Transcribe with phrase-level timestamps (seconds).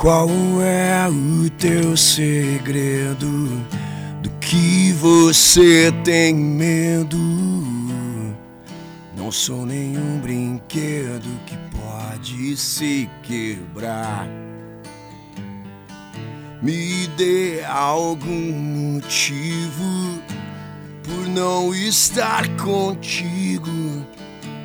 [0.00, 0.30] Qual
[0.62, 3.28] é o teu segredo?
[4.22, 7.18] Do que você tem medo?
[9.14, 14.26] Não sou nenhum brinquedo que pode se quebrar.
[16.62, 20.18] Me dê algum motivo
[21.02, 24.06] por não estar contigo.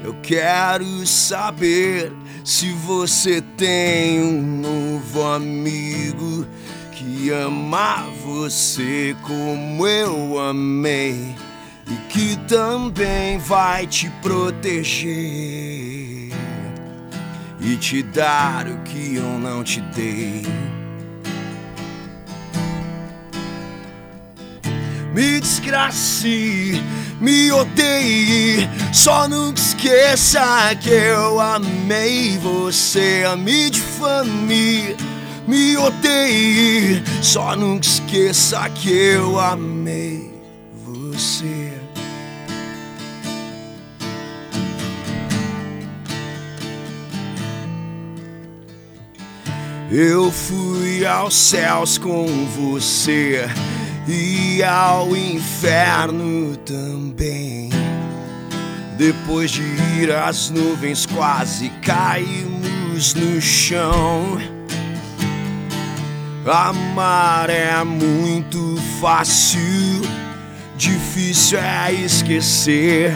[0.01, 2.09] Eu quero saber
[2.45, 6.45] se você tem um novo amigo
[6.91, 11.35] que ama você como eu amei
[11.87, 15.09] e que também vai te proteger
[17.59, 20.43] e te dar o que eu não te dei.
[25.15, 26.83] Me desgrace
[27.21, 28.69] me odeie.
[28.93, 34.95] Só nunca esqueça que eu amei você, me difame,
[35.47, 37.01] me odeie.
[37.21, 40.33] Só nunca esqueça que eu amei
[40.85, 41.71] você.
[49.89, 53.47] Eu fui aos céus com você
[54.07, 57.69] e ao inferno também.
[58.97, 59.61] Depois de
[59.99, 64.37] ir às nuvens, quase caímos no chão.
[66.45, 70.01] Amar é muito fácil,
[70.77, 73.11] difícil é esquecer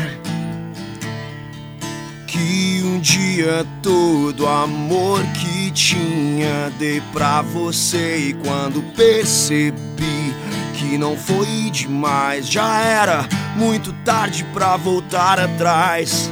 [2.26, 10.34] que um dia todo amor que tinha dei pra você e quando percebi
[10.80, 12.48] que não foi demais.
[12.48, 16.32] Já era muito tarde pra voltar atrás.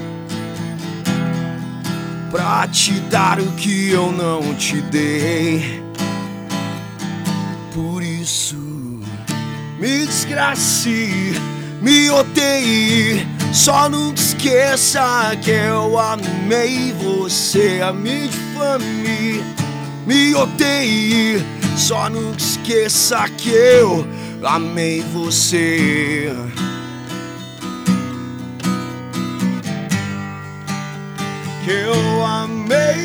[2.31, 5.83] Pra te dar o que eu não te dei.
[7.73, 8.55] Por isso,
[9.77, 11.33] me desgrace,
[11.81, 13.27] me odeie.
[13.51, 19.43] Só nunca esqueça que eu amei você, me difame,
[20.05, 21.45] me odeie.
[21.75, 24.07] Só nunca esqueça que eu
[24.43, 26.31] amei você.
[31.63, 32.97] Que eu amei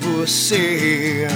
[0.00, 1.26] você.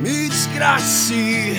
[0.00, 1.56] Me desgrace,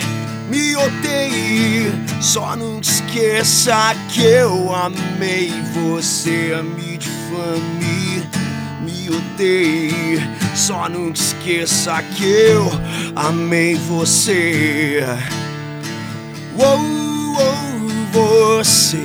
[0.50, 1.92] me odeie.
[2.20, 7.77] Só não esqueça que eu amei você, me difame
[9.10, 10.18] odeie.
[10.54, 12.70] Só não esqueça que eu
[13.14, 15.02] amei você.
[16.56, 18.98] Uou, uou, você.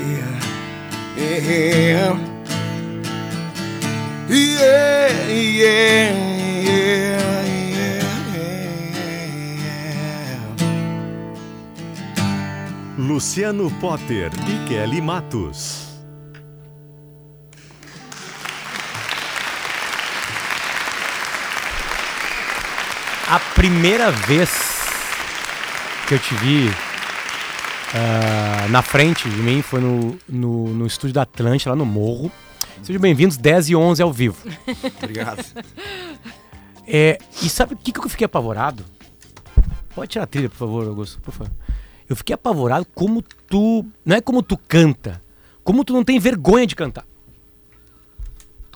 [1.18, 2.34] Yeah.
[4.30, 6.24] Yeah, yeah,
[12.98, 15.83] Luciano Potter e Kelly Matos.
[23.28, 24.52] A primeira vez
[26.08, 31.22] que eu te vi uh, na frente de mim foi no, no, no estúdio da
[31.22, 32.32] Atlântica, lá no Morro.
[32.84, 34.38] Sejam bem-vindos, 10 e 11 ao vivo.
[35.02, 35.44] Obrigado.
[36.86, 38.84] É, e sabe o que, que eu fiquei apavorado?
[39.96, 41.52] Pode tirar a trilha, por favor, Augusto, por favor.
[42.10, 43.86] Eu fiquei apavorado como tu.
[44.06, 45.22] Não é como tu canta,
[45.64, 47.06] como tu não tem vergonha de cantar.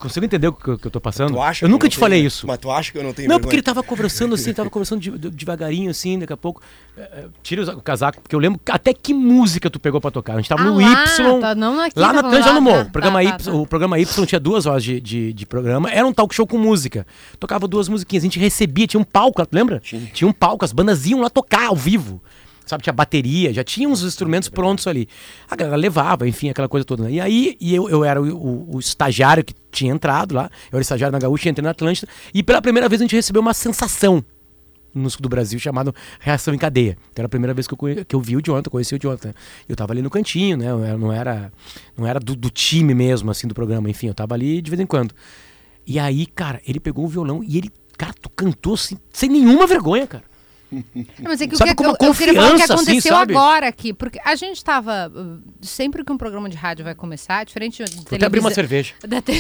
[0.08, 1.38] Consegue entender o que, eu, que eu tô passando?
[1.62, 2.48] eu nunca eu te falei isso.
[2.48, 3.42] Mas tu acha que eu não tenho Não, vergonha?
[3.42, 6.62] porque ele tava conversando assim, tava conversando de, de, devagarinho assim, daqui a pouco.
[6.98, 10.34] É, é tira o casaco, porque eu lembro até que música tu pegou pra tocar.
[10.34, 11.40] A gente tava ah, no lá, Y.
[11.40, 12.86] Tá, não aqui, lá na Tanja no Morro.
[12.86, 15.92] Tá, programa tá, y, tá, O programa Y tinha duas horas de, de, de, programa.
[15.92, 17.06] Era um talk show com música.
[17.40, 18.24] Tocava duas musiquinhas.
[18.24, 19.80] A gente recebia, tinha um palco, lembra?
[19.80, 22.22] Tinha, tinha um palco, as bandas iam lá tocar ao vivo
[22.70, 25.08] sabe, tinha bateria, já tinha uns instrumentos prontos ali.
[25.50, 27.04] A galera levava, enfim, aquela coisa toda.
[27.04, 27.12] Né?
[27.14, 30.78] E aí e eu, eu era o, o, o, estagiário que tinha entrado lá, eu
[30.78, 33.54] era estagiário na Gaúcha, entrei na Atlântida, e pela primeira vez a gente recebeu uma
[33.54, 34.24] sensação
[34.94, 36.98] no sul do Brasil chamado Reação em Cadeia.
[37.12, 39.00] Então era a primeira vez que eu, conhe- que eu vi o Jonathan, conheci o
[39.00, 39.34] Jonathan.
[39.68, 40.70] Eu tava ali no cantinho, né?
[40.70, 41.52] Eu não era,
[41.96, 43.90] não era do, do time mesmo, assim, do programa.
[43.90, 45.14] Enfim, eu tava ali de vez em quando.
[45.86, 49.68] E aí, cara, ele pegou o violão e ele, cara, tu cantou assim, sem nenhuma
[49.68, 50.24] vergonha, cara.
[51.22, 53.34] Mas é que Sabe o que, eu, eu queria falar o que assim, aconteceu sabe?
[53.36, 53.94] agora aqui.
[53.94, 55.12] Porque a gente tava.
[55.16, 58.52] uh, Sempre que um programa de rádio vai começar, diferente da Vou até abrir uma
[58.54, 58.94] cerveja.
[59.24, 59.40] te-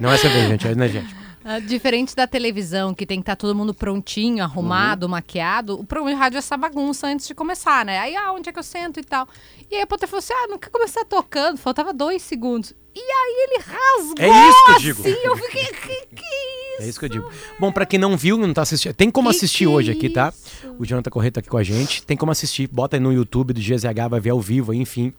[0.00, 1.27] Não é cerveja, gente, é energético.
[1.50, 5.10] Ah, Diferente da televisão, que tem que estar todo mundo prontinho, arrumado, Uhum.
[5.12, 7.98] maquiado, o programa de rádio é essa bagunça antes de começar, né?
[7.98, 9.26] Aí, ah, onde é que eu sento e tal.
[9.70, 12.74] E aí a Potter falou assim: ah, não quer começar tocando, faltava dois segundos.
[12.94, 14.14] E aí ele rasgou.
[14.18, 15.00] É isso que eu digo.
[15.00, 16.82] Assim, eu fiquei, que, que isso?
[16.82, 17.30] É isso que eu digo.
[17.58, 20.10] Bom, pra quem não viu, não tá assistindo, tem como Que assistir que hoje aqui,
[20.10, 20.32] tá?
[20.36, 20.74] isso?
[20.78, 22.02] O Jonathan Correia tá aqui com a gente.
[22.04, 22.66] Tem como assistir.
[22.68, 25.12] Bota aí no YouTube do GZH, vai ver ao vivo, aí, enfim.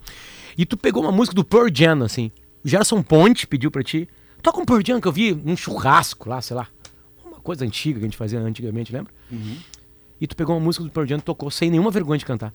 [0.58, 2.32] E tu pegou uma música do Pearl Jam, assim.
[2.64, 4.08] O Gerson Ponte pediu pra ti.
[4.42, 6.68] Toca um Pearl Jam que eu vi num churrasco lá, sei lá.
[7.26, 9.12] Uma coisa antiga que a gente fazia antigamente, lembra?
[10.22, 12.54] E tu pegou uma música do Pearl Jam e tocou sem nenhuma vergonha de cantar.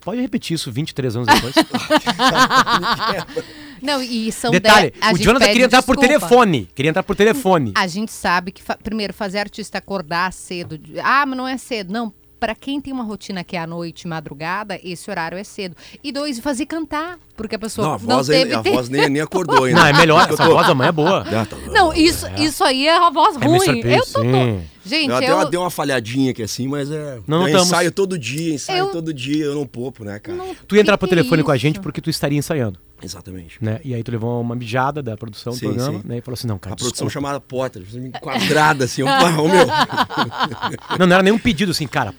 [0.00, 1.54] Pode repetir isso 23 anos depois.
[3.82, 6.18] Não, e são Detalhe, dez- o Jonathan queria entrar por desculpa.
[6.28, 6.68] telefone.
[6.74, 7.72] Queria entrar por telefone.
[7.76, 10.76] A gente sabe que, fa- primeiro, fazer artista acordar cedo.
[10.76, 11.92] de- Ah, mas não é cedo.
[11.92, 15.76] Não, pra quem tem uma rotina que é à noite, madrugada, esse horário é cedo.
[16.02, 17.18] E dois, fazer cantar.
[17.36, 19.78] Porque a pessoa Não, a não, voz, teve aí, a voz nem, nem acordou ainda.
[19.80, 20.22] Não, é melhor.
[20.28, 21.20] Essa tô- voz da mãe é boa.
[21.20, 23.80] Ah, tá- Não, isso, isso aí é uma voz É ruim.
[23.80, 24.78] P, eu tô, tô-.
[24.84, 27.18] Gente, Eu até eu, dei uma falhadinha aqui assim, mas é.
[27.26, 27.66] Não eu notamos.
[27.68, 30.36] ensaio todo dia, ensaio Eu- todo dia, eu não poupo, né, cara?
[30.38, 33.62] não- Tu ia entrar é telefone com a gente porque tu estaria ensaiando, Exatamente.
[33.62, 33.80] né?
[33.84, 36.08] E aí tu levou uma mijada da produção do Sim, programa, sim.
[36.08, 36.18] né?
[36.18, 37.10] E falou assim, não, cara, A produção desculpa.
[37.12, 37.82] chamada Potter,
[38.20, 39.66] quadrada assim, ô, meu.
[40.98, 42.14] Não, não era nenhum pedido assim, cara,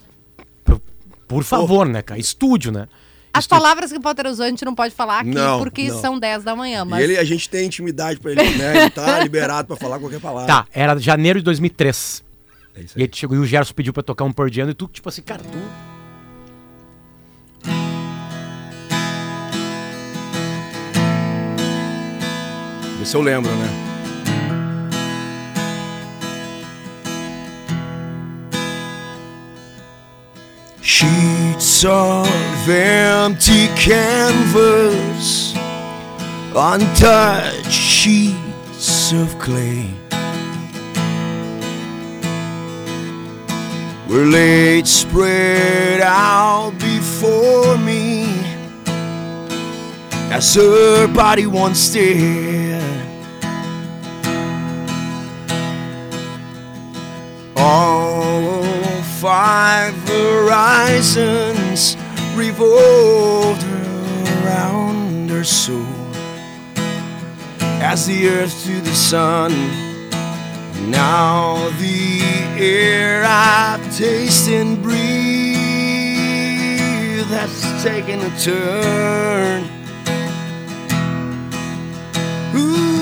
[1.30, 2.20] por, favor, né, cara?
[2.20, 2.88] Estúdio, né?
[3.32, 6.02] As palavras que o Potter usou a gente não pode falar aqui Não, porque não.
[6.02, 6.84] são 10 da manhã.
[6.84, 8.82] Mas E ele, a gente tem intimidade pra ele, né?
[8.82, 10.48] Ele tá liberado pra falar qualquer palavra.
[10.48, 12.24] Tá, era janeiro de 2003.
[12.76, 13.04] É isso E aí.
[13.04, 15.08] aí tu chegou e o Gerson pediu pra tocar um Pearl Jam e tu, tipo
[15.08, 15.58] assim, cara, tu...
[22.98, 23.89] Vê se eu lembro, né?
[30.92, 32.28] Sheets of
[32.68, 35.54] empty canvas,
[36.56, 39.94] untouched sheets of clay.
[44.10, 48.24] Were laid spread out before me
[50.32, 52.89] as her body once did.
[59.40, 61.82] Five horizons
[62.36, 63.64] revolved
[64.44, 65.96] around her soul
[67.82, 69.54] as the earth to the sun.
[70.92, 72.22] Now the
[72.58, 75.00] air I taste and breathe
[77.40, 79.64] has taken a turn.
[82.56, 82.99] Ooh,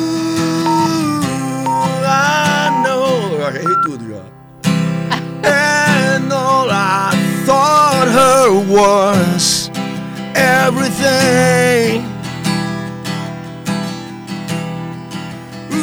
[8.78, 9.72] was
[10.36, 12.04] everything.
[15.74, 15.78] Ooh,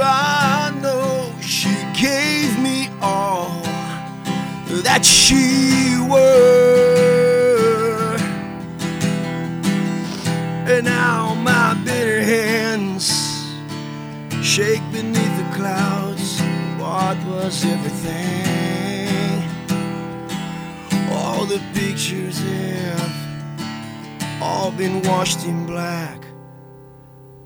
[0.00, 3.62] I know she gave me all
[4.86, 6.56] that she were.
[10.72, 13.06] And now my bitter hands
[14.40, 16.40] shake beneath the clouds.
[16.78, 18.61] What was everything?
[21.42, 23.12] All the pictures have
[24.40, 26.24] all been washed in black,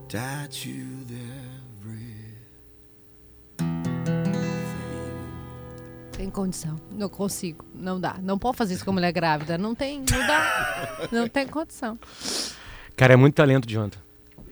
[0.07, 2.37] tattooed every.
[6.12, 6.76] Tem condição.
[6.93, 7.65] Não consigo.
[7.75, 8.19] Não dá.
[8.23, 9.57] Não pode fazer isso com mulher grávida.
[9.57, 10.00] Não tem.
[10.00, 11.09] Não dá.
[11.11, 11.99] não tem condição.
[12.95, 14.00] Cara, é muito talento, Jonathan.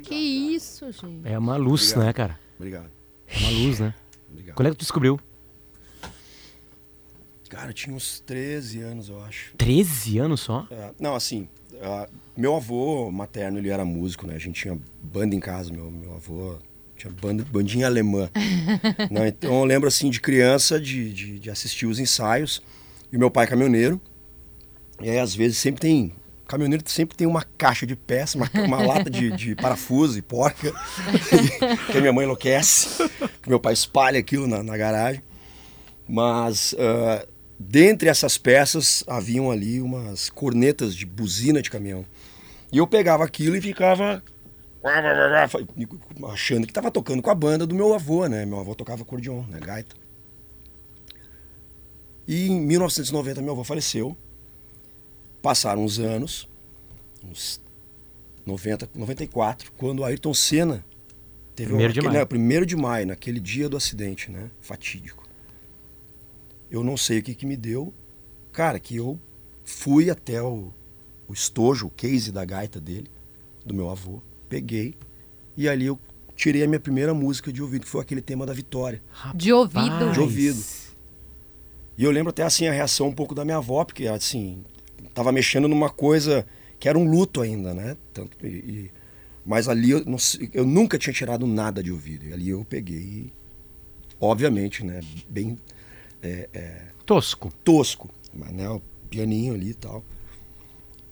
[0.03, 1.29] Que isso, gente.
[1.29, 2.07] É uma luz, Obrigado.
[2.07, 2.41] né, cara?
[2.57, 2.91] Obrigado.
[3.29, 3.95] É uma luz, né?
[4.31, 4.57] Obrigado.
[4.57, 5.21] Quando é que tu descobriu?
[7.55, 9.55] Cara, eu tinha uns 13 anos, eu acho.
[9.57, 10.67] 13 anos só?
[10.71, 11.49] É, não, assim,
[11.81, 14.35] ah, meu avô materno, ele era músico, né?
[14.35, 16.57] A gente tinha banda em casa, meu, meu avô
[16.97, 18.29] tinha banda, bandinha alemã.
[19.09, 19.29] né?
[19.29, 22.61] Então eu lembro, assim, de criança, de, de, de assistir os ensaios.
[23.13, 24.01] E meu pai é caminhoneiro.
[25.01, 26.13] E aí, às vezes, sempre tem...
[26.49, 30.73] Caminhoneiro sempre tem uma caixa de peça, uma, uma lata de, de parafuso e porca.
[31.91, 33.09] que a minha mãe enlouquece.
[33.41, 35.23] Que meu pai espalha aquilo na, na garagem.
[36.07, 37.27] Mas ah,
[37.69, 42.05] dentre essas peças haviam ali umas cornetas de buzina de caminhão.
[42.71, 44.23] E eu pegava aquilo e ficava
[46.33, 48.45] achando que estava tocando com a banda do meu avô, né?
[48.45, 49.59] Meu avô tocava acordeon, né?
[49.61, 49.97] Gaita.
[52.27, 54.17] E em 1990 meu avô faleceu.
[55.41, 56.49] Passaram uns anos,
[57.23, 57.61] uns
[58.47, 60.85] 90, 94, quando o Ayrton Senna
[61.55, 62.21] teve Primeiro de aquele, maio.
[62.21, 64.51] né, primeiro de maio, naquele dia do acidente, né?
[64.61, 65.24] Fatídico.
[66.71, 67.93] Eu não sei o que, que me deu.
[68.53, 69.19] Cara, que eu
[69.65, 70.73] fui até o,
[71.29, 73.09] o estojo, o case da gaita dele,
[73.65, 74.95] do meu avô, peguei,
[75.57, 75.99] e ali eu
[76.37, 79.03] tirei a minha primeira música de ouvido, que foi aquele tema da Vitória.
[79.35, 79.85] De ouvido.
[80.13, 80.63] De ouvido.
[81.97, 84.65] E eu lembro até assim a reação um pouco da minha avó, porque assim,
[85.15, 86.45] tava mexendo numa coisa
[86.79, 87.97] que era um luto ainda, né?
[88.13, 88.91] Tanto, e, e-
[89.47, 90.17] mas ali eu, não
[90.53, 92.27] eu nunca tinha tirado nada de ouvido.
[92.27, 93.33] E ali eu peguei, e,
[94.21, 95.01] obviamente, né?
[95.29, 95.59] Bem
[96.25, 97.53] é, é, Tosco.
[97.63, 100.03] tosco, mas né, o pianinho ali e tal.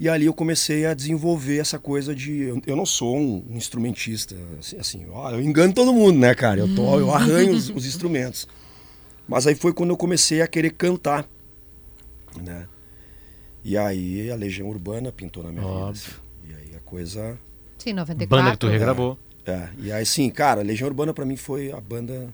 [0.01, 2.43] E ali eu comecei a desenvolver essa coisa de.
[2.43, 6.35] Eu, eu não sou um, um instrumentista, assim, assim, ó, eu engano todo mundo, né,
[6.35, 6.61] cara?
[6.61, 8.49] Eu, tô, eu arranho os, os instrumentos.
[9.29, 11.29] Mas aí foi quando eu comecei a querer cantar,
[12.43, 12.67] né?
[13.63, 15.75] E aí a Legião Urbana pintou na minha vida.
[15.75, 16.03] Óbvio.
[16.03, 16.51] assim.
[16.51, 17.39] E aí a coisa.
[17.79, 18.27] Sim, 94.
[18.27, 19.19] Banda que tu regravou.
[19.45, 22.33] É, e aí, assim, cara, a Legião Urbana pra mim foi a banda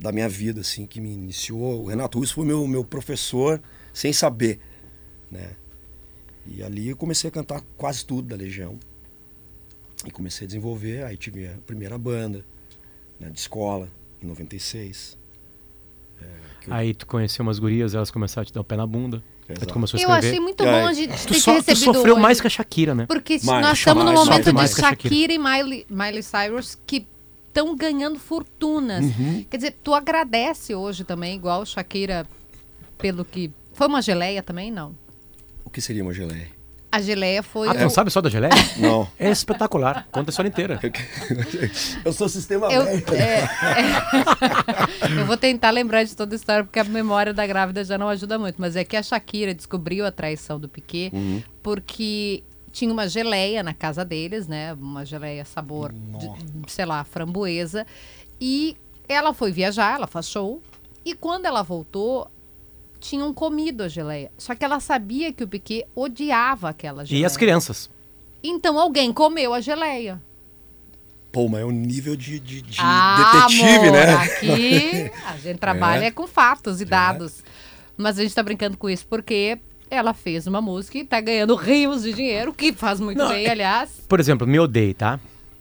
[0.00, 1.82] da minha vida, assim, que me iniciou.
[1.84, 3.60] O Renato Russo foi meu, meu professor
[3.92, 4.60] sem saber,
[5.30, 5.50] né?
[6.46, 8.78] E ali eu comecei a cantar quase tudo da Legião.
[10.06, 12.44] E comecei a desenvolver, aí tive a primeira banda,
[13.18, 13.88] né, de escola,
[14.22, 15.18] em 96.
[16.20, 16.24] É,
[16.68, 19.16] eu- Aí tu conheceu umas gurias, elas começaram a te dar o pé na bunda.
[19.48, 19.72] Aí tu Exato.
[19.72, 22.22] começou a Eu achei muito bom de, de Tu, ter so- tu recebido sofreu hoje.
[22.22, 23.06] mais que a Shakira, né?
[23.06, 25.32] Porque Mais, nós estamos no mais, momento sofre de mais a Shakira, Shakira.
[25.32, 27.06] e Miley, Miley Cyrus que
[27.58, 29.04] estão ganhando fortunas.
[29.04, 29.44] Uhum.
[29.50, 32.26] Quer dizer, tu agradece hoje também, igual Shakira,
[32.96, 33.50] pelo que.
[33.72, 34.70] Foi uma geleia também?
[34.70, 34.94] Não.
[35.64, 36.48] O que seria uma geleia?
[36.90, 37.68] A geleia foi.
[37.68, 38.50] Ah, o- não sabe só da geleia?
[38.78, 39.06] Não.
[39.18, 40.08] É espetacular.
[40.10, 40.80] Conta a história inteira.
[42.02, 43.48] eu sou sistema Eu, é, é.
[45.20, 48.08] Eu vou tentar lembrar de toda a história, porque a memória da grávida já não
[48.08, 48.56] ajuda muito.
[48.58, 51.42] Mas é que a Shakira descobriu a traição do Piquet Uhum.
[51.62, 54.72] porque tinha uma geleia na casa deles, né?
[54.74, 56.30] Uma geleia sabor, de,
[56.72, 57.86] sei lá, framboesa.
[58.40, 58.76] E
[59.08, 60.62] ela foi viajar, ela faz show.
[61.04, 62.30] E quando ela voltou,
[63.00, 64.30] tinham comido a geleia.
[64.36, 67.22] Só que ela sabia que o Piquet odiava aquela geleia.
[67.22, 67.88] E as crianças.
[68.42, 70.20] Então alguém comeu a geleia.
[71.32, 74.14] Pô, mas é um nível de, de, de Ah, detetive, amor, né?
[74.14, 76.10] Aqui a gente trabalha É.
[76.10, 77.42] com fatos e dados.
[77.96, 79.58] Mas a gente tá brincando com isso porque
[79.90, 83.46] ela fez uma música e tá ganhando rios de dinheiro, que faz muito Não, bem,
[83.46, 83.90] é- aliás.
[84.08, 85.18] Por exemplo, Me Odeie, tá?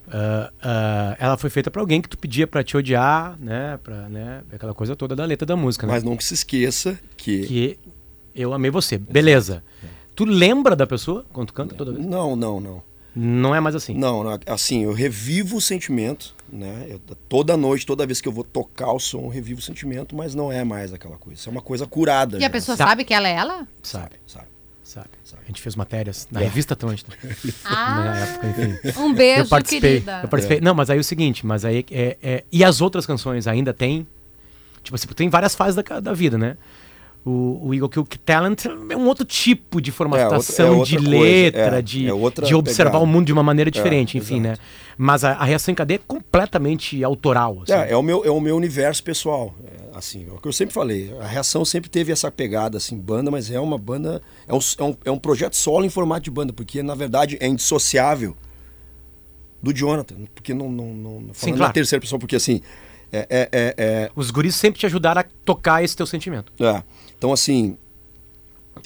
[0.09, 3.77] Ah, ah, ela foi feita pra alguém que tu pedia pra te odiar, né?
[3.83, 4.41] Pra, né?
[4.53, 5.93] Aquela coisa toda da letra da música, né?
[5.93, 7.45] Mas não que se esqueça que.
[7.45, 7.79] Que
[8.33, 8.97] eu amei você.
[8.97, 9.63] Beleza.
[10.15, 12.05] Tu lembra da pessoa quando tu canta toda vez?
[12.05, 12.81] Não, não, não.
[13.15, 13.93] Não é mais assim.
[13.95, 16.85] Não, não, assim, eu revivo o sentimento, né?
[16.89, 16.99] Eu-
[17.29, 20.33] toda noite, toda vez que eu vou tocar o som, eu revivo o sentimento, mas
[20.35, 21.39] não é mais aquela coisa.
[21.39, 22.37] Isso é uma coisa curada.
[22.37, 22.87] E já, a pessoa Tá.
[22.87, 23.67] sabe que ela é ela?
[23.83, 24.45] Sabe, Sabe?
[24.83, 25.09] sabe.
[25.23, 25.41] Sabe.
[25.43, 26.43] A gente fez matérias na É.
[26.45, 27.11] revista Atlântida.
[27.65, 28.99] na Ah, época, enfim.
[29.01, 29.91] um beijo, eu participei.
[30.01, 30.19] querida.
[30.23, 30.61] Eu participei.
[30.61, 33.73] Não, mas aí é o seguinte, mas aí é, é- E as outras canções ainda
[33.73, 34.07] tem.
[34.83, 36.55] Tipo assim, tem várias fases da, da vida, né?
[37.27, 41.79] O, o Eagle Kill Talent é um outro tipo de formatação é outra de letra,
[41.79, 43.03] é, de, é de observar pegada.
[43.03, 44.61] o mundo de uma maneira diferente, É, enfim, exato.
[44.61, 44.65] né?
[44.97, 47.63] Mas a, a reação em cadeia é completamente autoral.
[47.63, 47.73] assim.
[47.73, 49.53] É, é o meu, é o meu universo pessoal.
[49.65, 51.13] É, assim, é o que eu sempre falei.
[51.19, 54.21] A reação sempre teve essa pegada, assim, banda, mas é uma banda.
[54.47, 57.37] É um, é um, é um projeto solo em formato de banda, porque na verdade
[57.41, 58.37] é indissociável
[59.61, 60.15] do Jonathan.
[60.33, 60.71] Porque não.
[60.71, 61.59] não, não falando claro.
[61.59, 62.61] na terceira pessoa, porque assim.
[63.11, 66.51] É, é, é, é, Os guris sempre te ajudaram a tocar esse teu sentimento.
[66.59, 66.83] É.
[67.17, 67.77] Então, assim,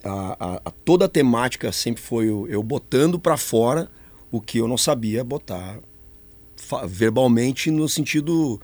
[0.03, 3.89] a, a- a- toda a temática sempre foi o- eu botando pra fora
[4.31, 5.79] o que eu não sabia botar
[6.87, 8.59] verbalmente no sentido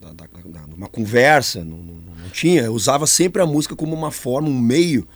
[0.00, 1.64] da, da- da- de uma conversa.
[1.64, 2.62] Não, não- não tinha.
[2.62, 5.06] Eu usava sempre a música como uma forma, um meio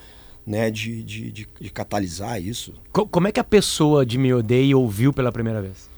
[0.47, 2.73] né, de, de, de, de catalisar isso.
[2.91, 5.89] Co- como é que a pessoa de Me Odeie ouviu pela primeira vez?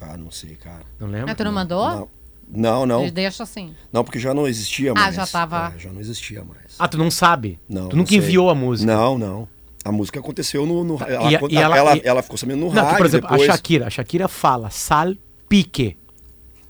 [0.00, 0.84] Ah, não sei, cara.
[0.98, 1.32] Não lembra?
[1.32, 1.88] Ah, tu não mandou?
[1.88, 2.08] Não,
[2.52, 2.86] não.
[2.86, 3.74] Não, Deixa assim.
[3.92, 5.14] não porque já não existia Ah, mais.
[5.14, 6.74] já tava- É, já não existia mais.
[6.78, 7.58] Ah, tu não sabe?
[7.68, 8.18] Não, tu não nunca sei.
[8.18, 8.92] enviou a música?
[8.92, 9.48] Não, não.
[9.84, 10.84] A música aconteceu no.
[10.84, 12.96] no- ela, E a- e ela- ela, e- ela ficou sabendo no Não, que, rádio
[12.98, 13.48] por exemplo, depois.
[13.50, 15.96] a Shakira, a Shakira fala salpique.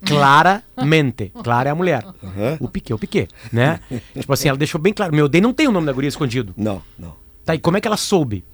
[0.04, 1.30] Claramente.
[1.44, 2.04] Clara é a mulher.
[2.22, 2.56] Aham.
[2.60, 3.80] O Piquet, o Piquet, né?
[4.18, 5.14] tipo assim, ela deixou bem claro.
[5.14, 6.52] Meu, odeio não tem o nome da guria escondido.
[6.56, 7.14] Não, não.
[7.44, 8.44] Tá, e como é que ela soube?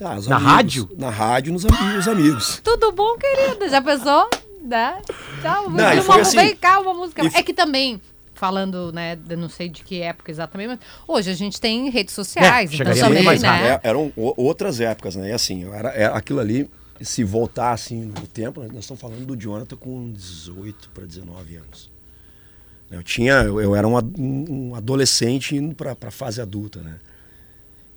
[0.00, 0.88] Ah, Na rádio?
[0.96, 2.60] Na rádio, nos amigos, os amigos.
[2.62, 3.68] Tudo bom, querida?
[3.68, 4.28] Já pensou?
[4.66, 5.00] Né?
[5.42, 7.22] Não, uma, foi assim- vem cá, uma música.
[7.24, 8.00] e É que também,
[8.34, 12.16] falando, né, não sei de que época exatamente, mas hoje a gente tem redes É,
[12.16, 13.48] sociais, então chegaria também, mais né?
[13.48, 13.66] rápido.
[13.84, 15.30] É, eram outras épocas, né?
[15.30, 16.68] E assim, era, era aquilo ali,
[17.00, 21.56] se voltar assim no tempo, né, nós estamos falando do Jonathan com 18 para 19
[21.56, 21.90] anos.
[22.90, 27.00] Eu tinha, eu, eu era um, um adolescente indo pra, pra fase adulta, né?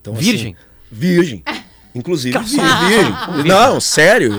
[0.01, 0.55] Então, assim,
[0.91, 1.43] Virgem?
[1.93, 1.99] Virgem.
[1.99, 2.87] Inclusive Cacete.
[2.87, 3.13] virgem.
[3.45, 4.31] Não, sério.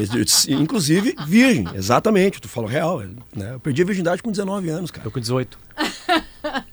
[0.48, 1.66] Inclusive virgem.
[1.74, 2.40] Exatamente.
[2.40, 3.00] Tu falou real.
[3.34, 3.52] Né?
[3.54, 5.06] Eu perdi a virgindade com 19 anos, cara.
[5.06, 5.58] Eu com 18.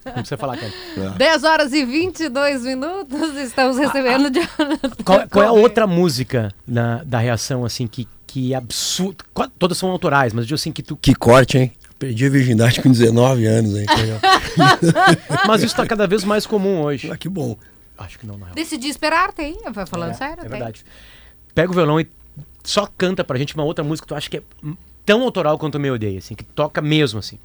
[0.05, 0.71] Não precisa falar, cara.
[1.17, 4.39] 10 horas e 22 minutos, estamos recebendo de...
[5.03, 9.23] Qual, qual é a outra música na- da reação, assim, que, que absurdo.
[9.33, 10.95] qual- Todas são autorais, mas eu digo assim que tu.
[10.95, 11.71] Que corte, hein?
[11.99, 13.85] Perdi a virgindade com 19 anos, hein?
[15.47, 17.09] Mas isso tá cada vez mais comum hoje.
[17.11, 17.57] Ah, que bom.
[17.97, 18.55] Acho que não, na real.
[18.55, 19.59] Decidi esperar, tem.
[19.71, 20.49] Vai falando sério, É tem.
[20.49, 20.85] verdade.
[21.55, 22.07] Pega o violão e
[22.63, 24.43] só canta pra gente uma outra música que tu acha que é
[25.05, 27.39] tão autoral quanto o meu odeia, assim, que toca mesmo, assim.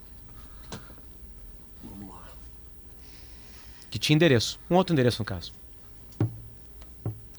[3.91, 4.59] Que tinha endereço.
[4.71, 5.53] Um outro endereço, no caso.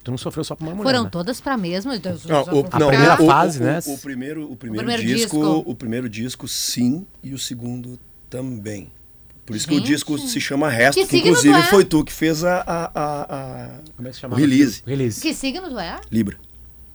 [0.03, 1.10] Tu não sofreu só pra uma mulher, Foram né?
[1.10, 1.98] todas pra mesma?
[1.98, 3.79] Deus, Não, o, A não, primeira o- o- fase, o, né?
[3.88, 5.63] O, primeiro, o primeiro, primeiro disco, disco.
[5.65, 7.98] o primeiro disco, sim, e o segundo
[8.29, 8.91] também.
[9.45, 9.83] Por isso que Gente.
[9.83, 11.63] o disco se chama Resto, Que que, signo inclusive é?
[11.63, 14.39] foi tu que fez a, a, a, a- Como é que se o chamava?
[14.39, 14.81] release.
[14.88, 15.19] Release.
[15.21, 16.00] Que signo tu é?
[16.09, 16.38] Libra.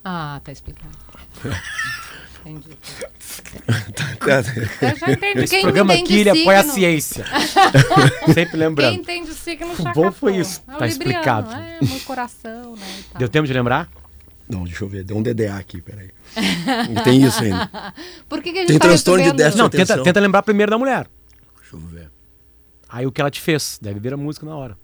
[0.05, 0.89] Ah, tá explicado.
[2.47, 2.69] Entendi.
[4.81, 5.41] Eu já entendi.
[5.41, 7.25] Esse Quem programa entende aqui, ele signo, apoia a ciência.
[8.33, 8.95] Sempre Quem lembrando.
[8.97, 11.53] entende signo O já bom foi isso, É tá libriano, explicado.
[11.53, 12.87] É, meu coração, né?
[12.99, 13.19] e tal.
[13.19, 13.89] Deu tempo de lembrar?
[14.49, 16.09] Não, deixa eu ver, deu um DDA aqui, peraí.
[16.95, 17.71] Não tem isso ainda.
[18.29, 19.97] Por que, que a gente Tem tá transtorno de recebendo- déficit Não, atenção.
[19.97, 21.07] tenta, tenta lembrar primeiro da mulher.
[21.61, 22.11] Deixa eu ver.
[22.89, 23.79] Aí o que ela te fez.
[23.83, 24.77] Deve vir a música na hora.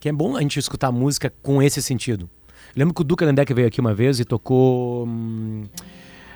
[0.00, 2.28] Que é bom a gente escutar música com esse sentido.
[2.76, 5.64] Lembro que o Duca Lendeck veio aqui uma vez e tocou hum,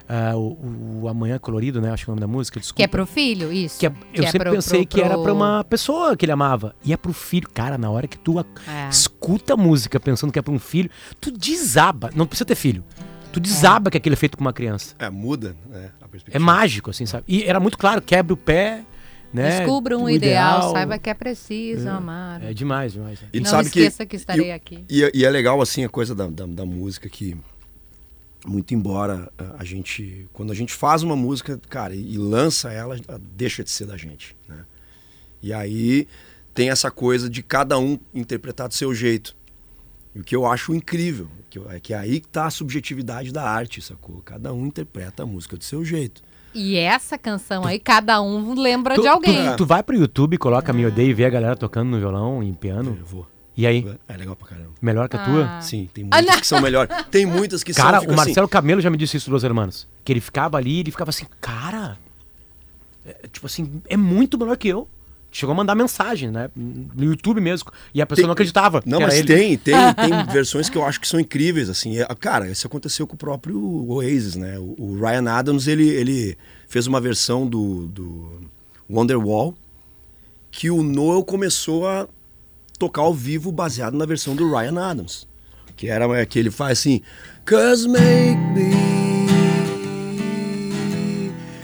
[0.09, 1.91] ah, o, o Amanhã Colorido, né?
[1.91, 2.61] Acho que é o nome da música.
[2.61, 2.77] Desculpa.
[2.77, 3.79] Que é pro filho, isso.
[3.81, 6.17] Que é- eu Que é sempre pro- pensei pro- que era pro- pra uma pessoa
[6.17, 6.75] que ele amava.
[6.85, 7.49] E é pro filho.
[7.53, 8.89] Cara, na hora que tu a- É.
[8.89, 10.89] escuta a música pensando que é pra um filho,
[11.21, 12.11] tu desaba.
[12.15, 12.85] Não precisa ter filho.
[13.39, 14.95] Tu desaba que aquilo é feito com uma criança.
[14.99, 15.91] É, muda, né?
[16.01, 16.45] A É perspectiva.
[16.45, 17.25] mágico, assim, sabe?
[17.29, 18.85] E era muito claro, quebra o pé,
[19.33, 19.59] né?
[19.59, 22.43] Descubra um O ideal, saiba que é preciso amar.
[22.43, 23.21] É demais, demais.
[23.21, 23.29] né?
[23.33, 24.85] E Não sabe que- esqueça que, estarei e- aqui.
[24.89, 27.37] E, e é legal, assim, a coisa da, da, da música que,
[28.47, 32.73] muito embora a- a gente, quando a gente faz uma música, cara, e, e lança
[32.73, 34.65] ela, ela deixa de ser da gente, né?
[35.43, 36.09] E aí
[36.55, 39.37] tem essa coisa de cada um interpretar do seu jeito.
[40.19, 43.49] E o que eu acho incrível, que é que aí que tá a subjetividade da
[43.49, 44.21] arte, sacou?
[44.25, 46.23] Cada um interpreta a música do seu jeito.
[46.53, 49.51] E essa canção aí, cada um lembra Tu, de alguém.
[49.53, 52.43] tu, tu vai pro YouTube, coloca Me Odeio e vê a galera tocando no violão,
[52.43, 52.97] em piano.
[52.99, 53.27] Eu vou.
[53.57, 53.87] E aí?
[54.09, 54.71] É legal pra caramba.
[54.83, 55.25] Melhor que a Ah.
[55.25, 55.61] tua?
[55.61, 56.41] Sim, tem Ah, muitas não.
[56.41, 56.97] que são melhores.
[57.13, 58.01] Tem muitas que Cara, são.
[58.01, 59.87] fica o assim, Marcelo Camelo já me disse isso dos irmãos.
[60.05, 61.97] Que ele ficava ali e ele ficava assim, cara.
[63.07, 64.89] é, tipo assim, é muito melhor que eu.
[65.39, 66.51] Chegou a mandar mensagem, né?
[66.57, 67.71] No YouTube mesmo.
[67.95, 68.83] E a pessoa Tem- não acreditava.
[68.85, 69.29] Não, mas ele.
[69.29, 71.97] tem, tem, tem versões que eu acho que são incríveis, assim.
[71.97, 73.57] É, Cara, isso aconteceu com o próprio
[73.89, 74.59] Oasis, né?
[74.59, 78.51] O, o Ryan Adams, ele, ele fez uma versão do, do
[78.91, 79.55] Wonderwall
[80.51, 82.09] que o Noel começou a
[82.77, 85.29] tocar ao vivo baseado na versão do Ryan Adams.
[85.77, 87.01] Que era é, que ele faz assim...
[87.45, 88.89] Cause make me...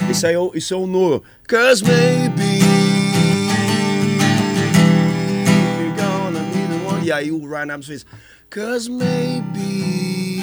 [0.09, 1.25] Isso, aí é o, isso é o Noel.
[1.49, 2.84] Cause maybe...
[7.05, 8.07] E aí o Ryan Adams fez
[8.49, 10.43] Cause maybe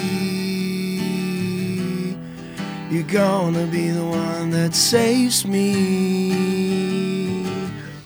[2.88, 6.62] You're gonna be the one that saves me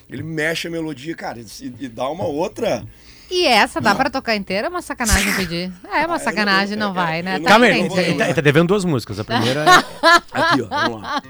[0.08, 2.82] Ele mexe a melodia, cara, e, e dá uma outra
[3.30, 4.68] E essa dá pra tocar inteira?
[4.68, 5.70] É uma sacanagem pedir.
[5.92, 7.36] É uma sacanagem, não vai, né?
[7.36, 9.20] eu Tá Calma aí, tá, ele tá devendo duas músicas.
[9.20, 9.66] A primeira é.
[10.32, 11.22] Aqui, ó, vamos lá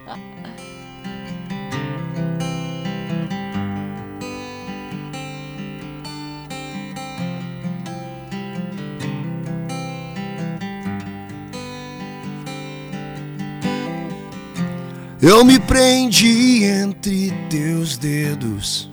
[15.20, 18.90] Eu me prendi entre teus dedos.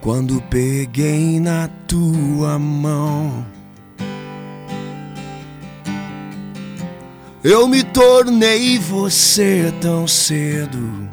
[0.00, 3.44] Quando peguei na tua mão,
[7.42, 11.08] eu me tornei você tão cedo.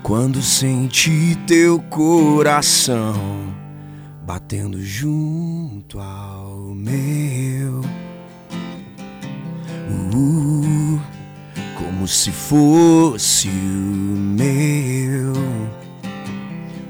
[0.00, 3.52] Quando senti teu coração
[4.24, 7.63] batendo junto ao meu.
[11.76, 15.32] Como se fosse o meu.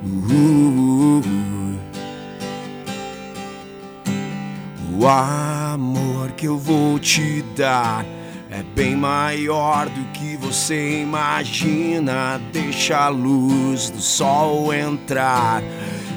[0.05, 1.23] Uh,
[4.99, 8.05] o amor que eu vou te dar
[8.51, 12.39] é bem maior do que você imagina.
[12.53, 15.63] Deixa a luz do sol entrar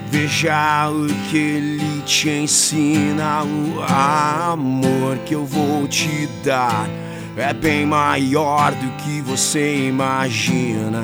[0.10, 6.88] Veja o que ele te ensina, o amor que eu vou te dar
[7.36, 11.04] é bem maior do que você imagina.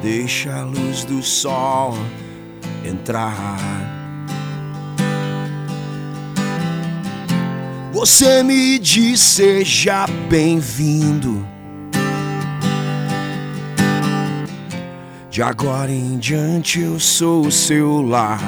[0.00, 1.98] Deixa a luz do sol
[2.84, 3.58] entrar.
[7.92, 11.55] Você me diz seja bem-vindo.
[15.36, 18.40] De agora em diante eu sou o seu lar.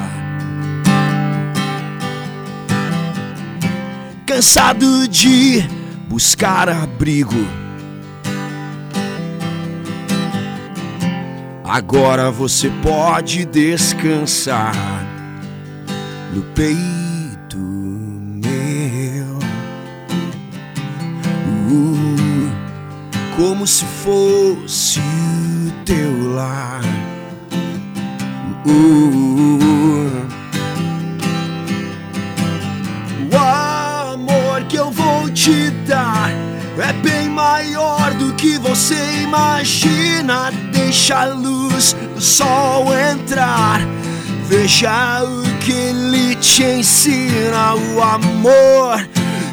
[4.25, 5.61] Cansado de
[6.07, 7.45] buscar abrigo.
[11.63, 14.73] Agora você pode descansar
[16.33, 19.37] no peito meu,
[21.69, 22.51] uh,
[23.37, 24.99] como se fosse
[25.89, 26.81] teu lar.
[28.63, 30.27] Uh,
[33.33, 33.37] o
[34.13, 36.29] amor que eu vou te dar
[36.77, 40.51] é bem maior do que você imagina.
[40.71, 43.81] Deixa a luz do sol entrar.
[44.47, 47.73] Veja o que ele te ensina.
[47.73, 49.09] O amor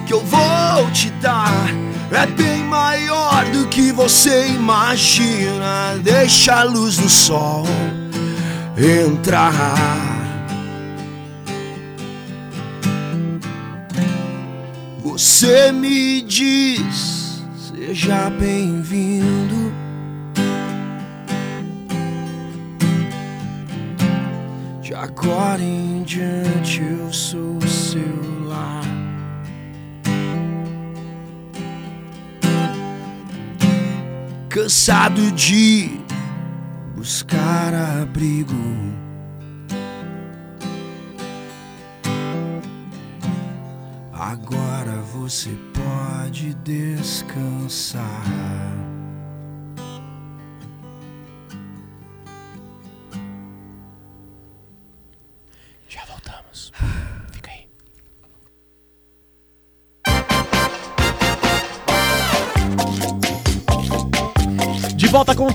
[0.06, 5.98] que eu vou te dar é bem maior do que você imagina.
[6.02, 7.64] Deixa a luz do sol
[8.76, 10.06] entrar.
[15.02, 17.42] Você me diz,
[17.74, 19.72] seja bem-vindo.
[24.82, 28.35] De agora em diante eu sou seu
[34.56, 36.00] Cansado de
[36.94, 38.54] buscar abrigo.
[44.14, 48.02] Agora você pode descansar.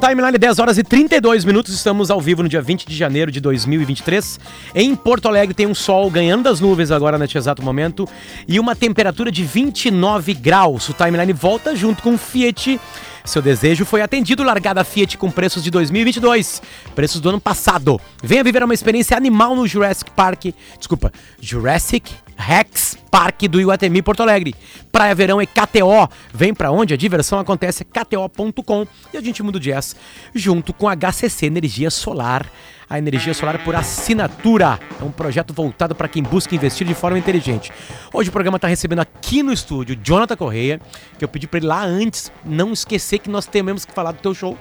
[0.01, 1.75] Timeline, 10 horas e 32 minutos.
[1.75, 4.39] Estamos ao vivo no dia 20 de janeiro de 2023.
[4.73, 8.09] Em Porto Alegre tem um sol ganhando das nuvens agora neste exato momento
[8.47, 10.89] e uma temperatura de 29 graus.
[10.89, 12.81] O Timeline volta junto com o Fiat.
[13.23, 16.63] Seu desejo foi atendido, largada Fiat com preços de 2022,
[16.95, 18.01] preços do ano passado.
[18.23, 20.45] Venha viver uma experiência animal no Jurassic Park,
[20.79, 24.55] desculpa, Jurassic Rex Park do Iguatemi Porto Alegre.
[24.91, 26.09] Praia Verão é KTO.
[26.33, 28.87] Vem pra onde a diversão acontece, kto.com.
[29.13, 29.95] E a gente muda o jazz
[30.33, 32.45] junto com a HCC Energia Solar.
[32.89, 34.77] A energia solar por assinatura.
[34.99, 37.71] É um projeto voltado para quem busca investir de forma inteligente.
[38.11, 40.81] Hoje o programa está recebendo aqui no estúdio Jonathan Correia,
[41.17, 44.19] que eu pedi para ele lá antes não esquecer que nós temos que falar do
[44.19, 44.57] teu show.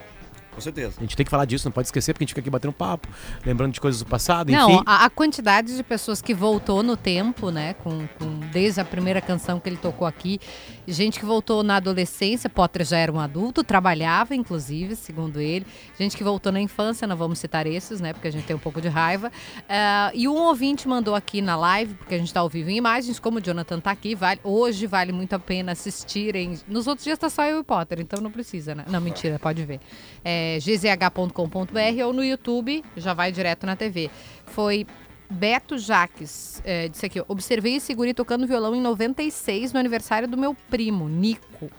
[0.53, 0.95] Com certeza.
[0.99, 2.73] A gente tem que falar disso, não pode esquecer, porque a gente fica aqui batendo
[2.73, 3.09] papo,
[3.47, 4.83] lembrando de coisas do passado, Não, enfim.
[4.85, 7.75] a, a quantidade de pessoas que voltou no tempo, né?
[7.75, 10.41] Com, com- desde a primeira canção que ele tocou aqui.
[10.89, 15.65] Gente que voltou na adolescência, Potter já era um adulto, trabalhava, inclusive, segundo ele.
[15.99, 18.13] Gente que voltou na infância, não vamos citar esses, né?
[18.13, 19.31] Porque a gente tem um pouco de raiva.
[19.69, 22.77] Ah, e um ouvinte mandou aqui na live, porque a gente está ao vivo em
[22.77, 26.59] imagens, como o Jonathan tá aqui, vale, hoje vale muito a pena assistirem.
[26.67, 28.85] Nos outros dias tá só eu e o Potter, então não precisa, né?
[28.89, 29.81] Não, mentira, pode ver.
[30.25, 34.11] É, gzh.com.br ou no YouTube, já vai direto na TV.
[34.47, 34.87] Foi
[35.31, 40.37] Beto Jaques, é, disse aqui, observei esse guri tocando violão em 96, no aniversário do
[40.37, 41.71] meu primo, Nico.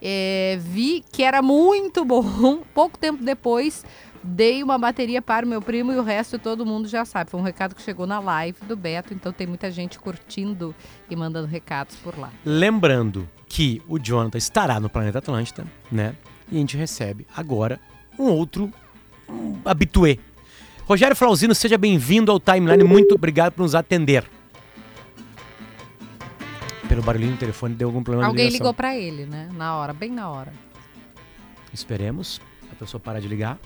[0.00, 2.62] É, vi que era muito bom.
[2.72, 3.84] Pouco tempo depois,
[4.22, 7.30] dei uma bateria para o meu primo e o resto todo mundo já sabe.
[7.30, 10.74] Foi um recado que chegou na live do Beto, então tem muita gente curtindo
[11.10, 12.32] e mandando recados por lá.
[12.44, 16.14] Lembrando que o Jonathan estará no Planeta Atlântida, né?
[16.50, 17.78] E a gente recebe agora
[18.18, 18.72] um outro
[19.28, 20.18] um habituê.
[20.86, 22.82] Rogério Flauzino, seja bem-vindo ao Timeline.
[22.82, 24.24] Muito obrigado por nos atender.
[26.88, 29.50] Pelo barulhinho do telefone, deu algum problema Alguém de ligou para ele, né?
[29.54, 30.52] Na hora, bem na hora.
[31.72, 32.40] Esperemos
[32.72, 33.58] a pessoa parar de ligar.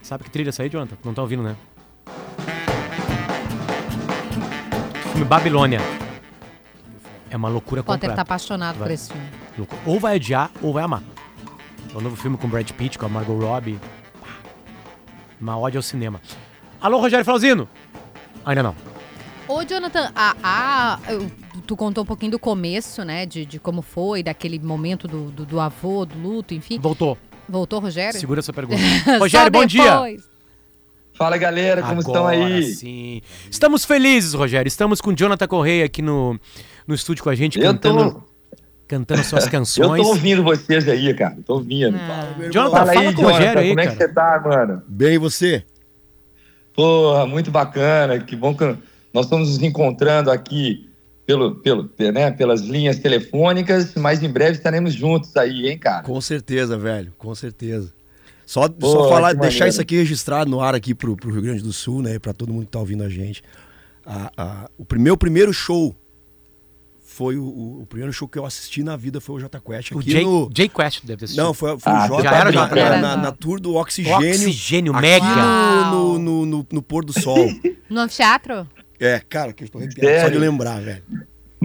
[0.00, 0.96] Sabe que trilha essa aí, Jonathan?
[1.04, 1.54] Não tá ouvindo, né?
[5.12, 5.80] Filme Babilônia.
[7.28, 8.16] É uma loucura Potter completa.
[8.16, 8.88] tá apaixonado Vai.
[8.88, 9.28] por esse filme.
[9.84, 11.02] Ou vai odiar ou vai amar.
[11.96, 13.80] É o novo filme com Brad Pitt, com a Margot Robbie.
[15.40, 16.20] Uma ódio ao cinema.
[16.78, 17.66] Alô, Rogério Flauzino?
[18.44, 18.76] Ainda não.
[19.48, 20.98] Ô, Jonathan, a, a-
[21.66, 23.24] tu contou um pouquinho do começo, né?
[23.24, 26.78] De, de como foi, daquele momento do, do, do avô, do luto, enfim.
[26.78, 27.16] Voltou.
[27.48, 28.20] Voltou, Rogério?
[28.20, 28.82] Segura essa pergunta.
[29.18, 30.18] Rogério, bom dia.
[31.14, 32.62] Fala galera, como estão aí?
[32.74, 33.22] Sim.
[33.50, 34.68] Estamos felizes, Rogério.
[34.68, 36.38] Estamos com o Jonathan Correia aqui no,
[36.86, 38.22] no estúdio com a gente, Eu cantando, tô-
[38.86, 40.02] cantando suas Eu canções.
[40.02, 41.36] tô ouvindo vocês aí, cara.
[41.44, 41.96] Tô ouvindo.
[41.96, 42.34] Ah.
[42.50, 44.08] Jonathan, Fala fala aí, com o Rogério aí, como é que cara.
[44.08, 44.82] você tá, mano?
[44.88, 45.64] Bem, e você?
[46.74, 48.18] Porra, muito bacana.
[48.20, 48.64] Que bom que
[49.12, 50.88] nós estamos nos encontrando aqui
[51.24, 56.02] pelo, pelo, né, pelas linhas telefônicas, mas em breve estaremos juntos aí, hein, cara?
[56.04, 57.92] Com certeza, velho, com certeza.
[58.44, 59.68] Só, Pô, só falar, deixar maneiro.
[59.70, 62.18] isso aqui registrado no ar aqui pro, pro Rio Grande do Sul, né?
[62.20, 63.42] Pra todo mundo que tá ouvindo a gente.
[64.04, 65.96] A- a- o meu primeiro show
[67.16, 69.92] foi o, o- o primeiro show que eu assisti na vida foi o Jota Quest
[69.92, 70.50] O aqui Jay, no.
[70.54, 71.42] Jay Quest deve ter assistido.
[71.44, 73.00] Não, foi, foi Ah, o Jota já era na- era.
[73.00, 74.18] na- na tour do Oxigênio.
[74.18, 75.26] Oxigênio, aqui mega.
[75.90, 77.36] No, no, no, no- no pôr do sol.
[77.88, 78.68] No anfiteatro?
[79.00, 81.02] é, cara, que eu tô arrepiado só de lembrar, velho.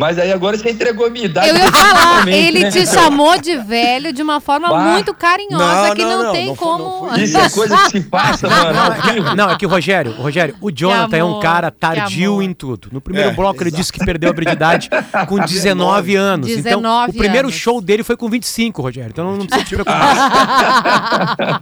[0.02, 1.50] Mas aí agora você entregou a minha idade.
[1.50, 2.72] Eu ia falar, ele né?
[2.72, 4.80] te chamou de velho de uma forma Bah.
[4.94, 6.84] muito carinhosa Não, que não, não, não, tem não como.
[6.84, 8.74] não foi Isso é coisa que se passa, mano.
[8.74, 9.36] Não, é que, vivo.
[9.36, 12.44] não, é que o Rogério, o Rogério, o Jonathan é um amor, cara tardio amor.
[12.44, 12.90] em tudo.
[12.92, 13.80] No primeiro É, bloco ele exato.
[13.82, 14.90] disse que perdeu a habilidade
[15.28, 16.50] com 19 anos.
[16.50, 17.60] então, 19 o primeiro anos.
[17.60, 19.12] show dele foi com 25, Rogério.
[19.12, 21.62] Então não, não precisa te preocupar.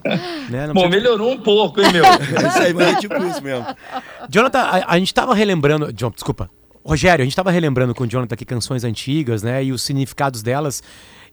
[0.50, 0.68] né?
[0.68, 2.04] não Bom, precisa- melhorou um pouco, hein, meu?
[2.06, 3.66] Isso aí, mas é tipo isso mesmo.
[4.30, 5.92] Jonathan, a, a gente tava relembrando.
[5.92, 6.50] John, desculpa.
[6.84, 9.64] Rogério, a gente tava relembrando com o Jonathan aqui canções antigas, né?
[9.64, 10.82] E os significados delas.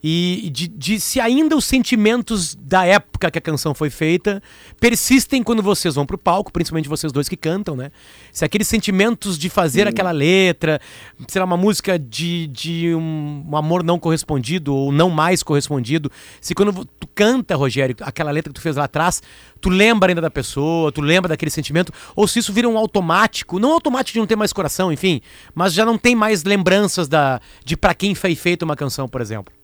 [0.09, 4.41] E de, de se ainda os sentimentos da época que a canção foi feita
[4.79, 7.91] persistem quando vocês vão pro palco, principalmente vocês dois que cantam, né?
[8.31, 10.81] Se aqueles sentimentos de fazer aquela letra,
[11.27, 16.09] sei lá, uma música de, de um, um amor não correspondido ou não mais correspondido,
[16.41, 19.21] se quando tu canta, Rogério, aquela letra que tu fez lá atrás,
[19.61, 23.59] tu lembra ainda da pessoa, tu lembra daquele sentimento, ou se isso vira um automático,
[23.59, 25.21] não automático de não ter mais coração, enfim,
[25.53, 29.21] mas já não tem mais lembranças da, de pra quem foi feita uma canção, por
[29.21, 29.56] exemplo.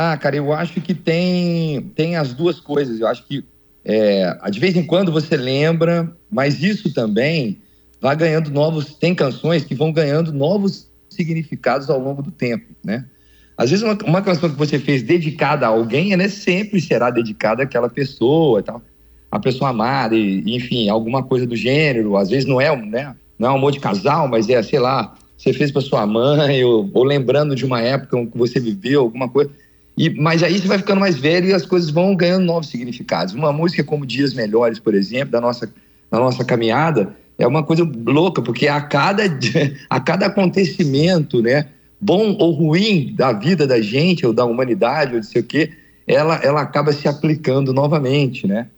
[0.00, 3.00] Ah, cara, eu acho que tem, tem as duas coisas.
[3.00, 3.44] Eu acho que
[3.84, 7.58] é, de vez em quando você lembra, mas isso também
[8.00, 8.94] vai ganhando novos.
[8.94, 13.06] Tem canções que vão ganhando novos significados ao longo do tempo, né?
[13.56, 17.64] Às vezes uma, uma canção que você fez dedicada a alguém, ela sempre será dedicada
[17.64, 18.80] àquela pessoa, tal,
[19.32, 22.16] a pessoa amada, e, enfim, alguma coisa do gênero.
[22.16, 23.16] Às vezes não é, né?
[23.36, 26.62] Não é um amor de casal, mas é, sei lá, você fez para sua mãe
[26.62, 29.50] ou, ou lembrando de uma época que você viveu, alguma coisa.
[29.98, 33.34] E, mas aí você vai ficando mais velho e as coisas vão ganhando novos significados.
[33.34, 35.66] Uma música como Dias Melhores, por exemplo, da nossa,
[36.08, 39.24] da nossa caminhada, é uma coisa louca, porque a cada,
[39.90, 41.66] a cada acontecimento, né,
[42.00, 45.72] bom ou ruim da vida da gente, ou da humanidade, ou de sei o quê,
[46.06, 48.68] ela, ela acaba se aplicando novamente, né?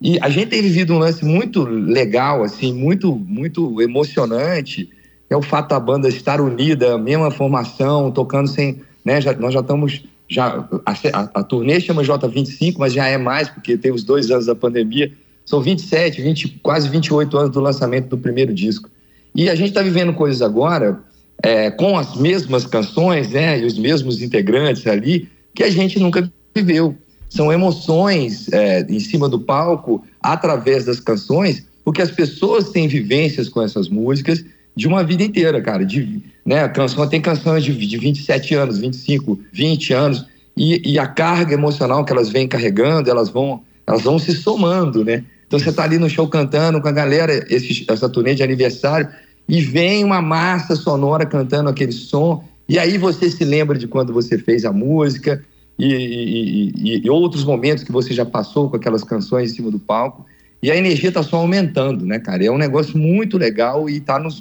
[0.00, 4.88] E a gente tem vivido um lance muito legal, assim, muito, muito emocionante,
[5.28, 9.52] é o fato da banda estar unida, a mesma formação, tocando sem, né, já, nós
[9.52, 13.92] já estamos já a, a, a, turnê chama J25, mas já é mais, porque tem
[13.92, 15.12] os dois anos da pandemia.
[15.44, 18.88] São 27, 20, quase 28 anos do lançamento do primeiro disco.
[19.34, 21.00] E a gente está vivendo coisas agora
[21.42, 26.30] é, com as mesmas canções, né, e os mesmos integrantes ali, que a gente nunca
[26.54, 26.96] viveu.
[27.28, 33.48] São emoções é, em cima do palco, através das canções, porque as pessoas têm vivências
[33.48, 35.84] com essas músicas de uma vida inteira, cara.
[35.84, 41.06] De, né, canção tem canções de, de 27 anos, 25, 20 anos, e, e, a
[41.06, 45.24] carga emocional que elas vêm carregando, elas vão, elas vão se somando, né?
[45.46, 49.08] Então você tá ali no show cantando com a galera, esse, essa turnê de aniversário,
[49.48, 54.12] e vem uma massa sonora cantando aquele som, e aí você se lembra de quando
[54.12, 55.42] você fez a música,
[55.78, 59.78] e, e, e outros momentos que você já passou com aquelas canções em cima do
[59.78, 60.24] palco.
[60.62, 62.44] E a energia está só aumentando, né, cara?
[62.44, 64.40] É um negócio muito legal e está nos,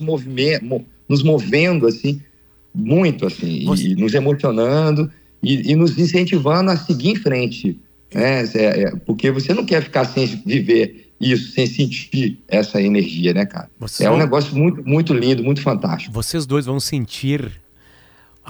[1.09, 2.21] nos movendo, assim,
[2.73, 3.89] muito, assim, Você...
[3.89, 7.79] e nos emocionando e, e, nos incentivando a seguir em frente,
[8.13, 8.43] né?
[8.53, 13.45] É, é, porque você não quer ficar sem viver isso, sem sentir essa energia, né,
[13.45, 13.69] cara?
[13.79, 16.13] Vocês é um negócio muito, muito lindo, muito fantástico.
[16.13, 17.51] Vocês dois vão sentir,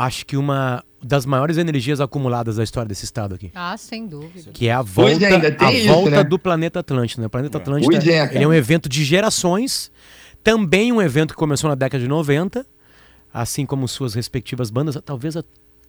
[0.02, 3.52] acho que uma das maiores energias acumuladas da história desse estado aqui.
[3.56, 4.52] Ah, sem dúvida.
[4.52, 5.28] Que é a volta,
[5.66, 6.24] a isso, volta né?
[6.24, 7.26] do planeta Atlântida.
[7.26, 9.92] O planeta Atlântida Pois é, ele é um evento de gerações,
[10.44, 12.66] também um evento que começou na década de 90,
[13.34, 15.44] assim como suas respectivas bandas, talvez a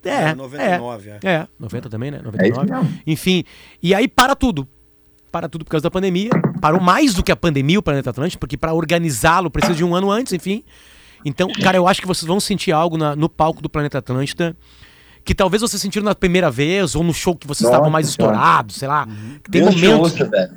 [0.04, 1.18] é, É, 99, é.
[1.22, 1.32] é.
[1.32, 2.18] É, 90 também, né?
[2.18, 2.66] É 99.
[2.66, 2.98] isso mesmo.
[3.06, 3.44] Enfim,
[3.82, 4.66] e aí para tudo.
[5.30, 6.30] Para tudo por causa da pandemia.
[6.60, 9.94] Parou mais do que a pandemia, o Planeta Atlântico, porque para organizá-lo precisa de um
[9.94, 10.62] ano antes, enfim.
[11.24, 14.56] Então, cara, eu acho que vocês vão sentir algo na- no palco do Planeta Atlântida
[15.24, 18.08] que talvez vocês sentiram na primeira vez ou no show que vocês Nossa estavam mais
[18.08, 19.06] estourados, sei lá.
[19.50, 20.20] Tem Deus te momentos.
[20.20, 20.50] ouça.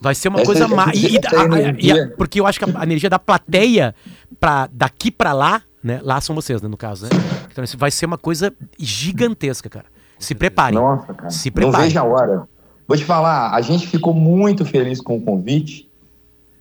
[0.00, 0.92] Vai ser uma Essa- coisa essa- má.
[0.94, 3.94] E, e- e porque eu acho que a, a energia da plateia
[4.38, 5.98] pra, daqui pra lá, né?
[6.02, 7.10] Lá são vocês, né, no caso, né?
[7.50, 9.86] Então isso vai ser uma coisa gigantesca, cara.
[10.18, 10.78] Se preparem.
[10.78, 11.30] Nossa, cara.
[11.30, 11.86] Se Não preparem.
[11.88, 12.48] vejo a hora.
[12.86, 15.83] Vou te falar, a gente ficou muito feliz com o convite.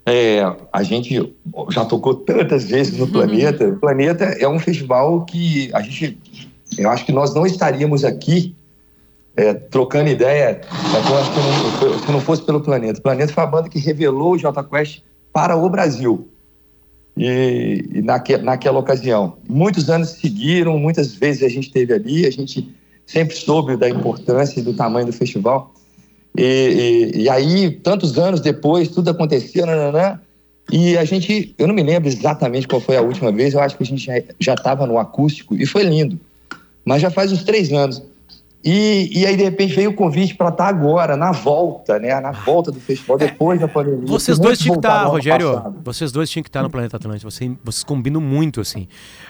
[0.05, 1.33] É, a gente
[1.69, 3.69] já tocou tantas vezes no Planeta.
[3.69, 6.17] O Planeta é um festival que a gente,
[6.77, 8.55] eu acho que nós não estaríamos aqui
[9.35, 12.99] é, trocando ideia se não, se não fosse pelo Planeta.
[12.99, 16.27] O Planeta foi a banda que revelou o Jota Quest para o Brasil.
[17.15, 19.37] E, e naque, naquela ocasião.
[19.47, 24.59] Muitos anos seguiram, muitas vezes a gente esteve ali, a gente sempre soube da importância
[24.59, 25.73] e do tamanho do festival.
[26.37, 30.19] E, e, e, aí, tantos anos depois, tudo aconteceu, nananã,
[30.71, 33.77] e a gente, eu não me lembro exatamente qual foi a última vez, eu acho
[33.77, 36.19] que a gente já estava no acústico, e foi lindo.
[36.85, 38.01] Mas já faz uns três anos.
[38.63, 42.17] E, e aí, de repente, veio o convite para estar tá agora, na volta, né?
[42.21, 44.06] Na volta do festival, depois da pandemia.
[44.08, 45.76] Vocês dois tinham que estar, tá, Rogério.
[45.84, 47.30] Vocês dois tinham que estar tá no Planeta Atlântico.
[47.30, 48.88] Vocês, vocês combinam muito, assim.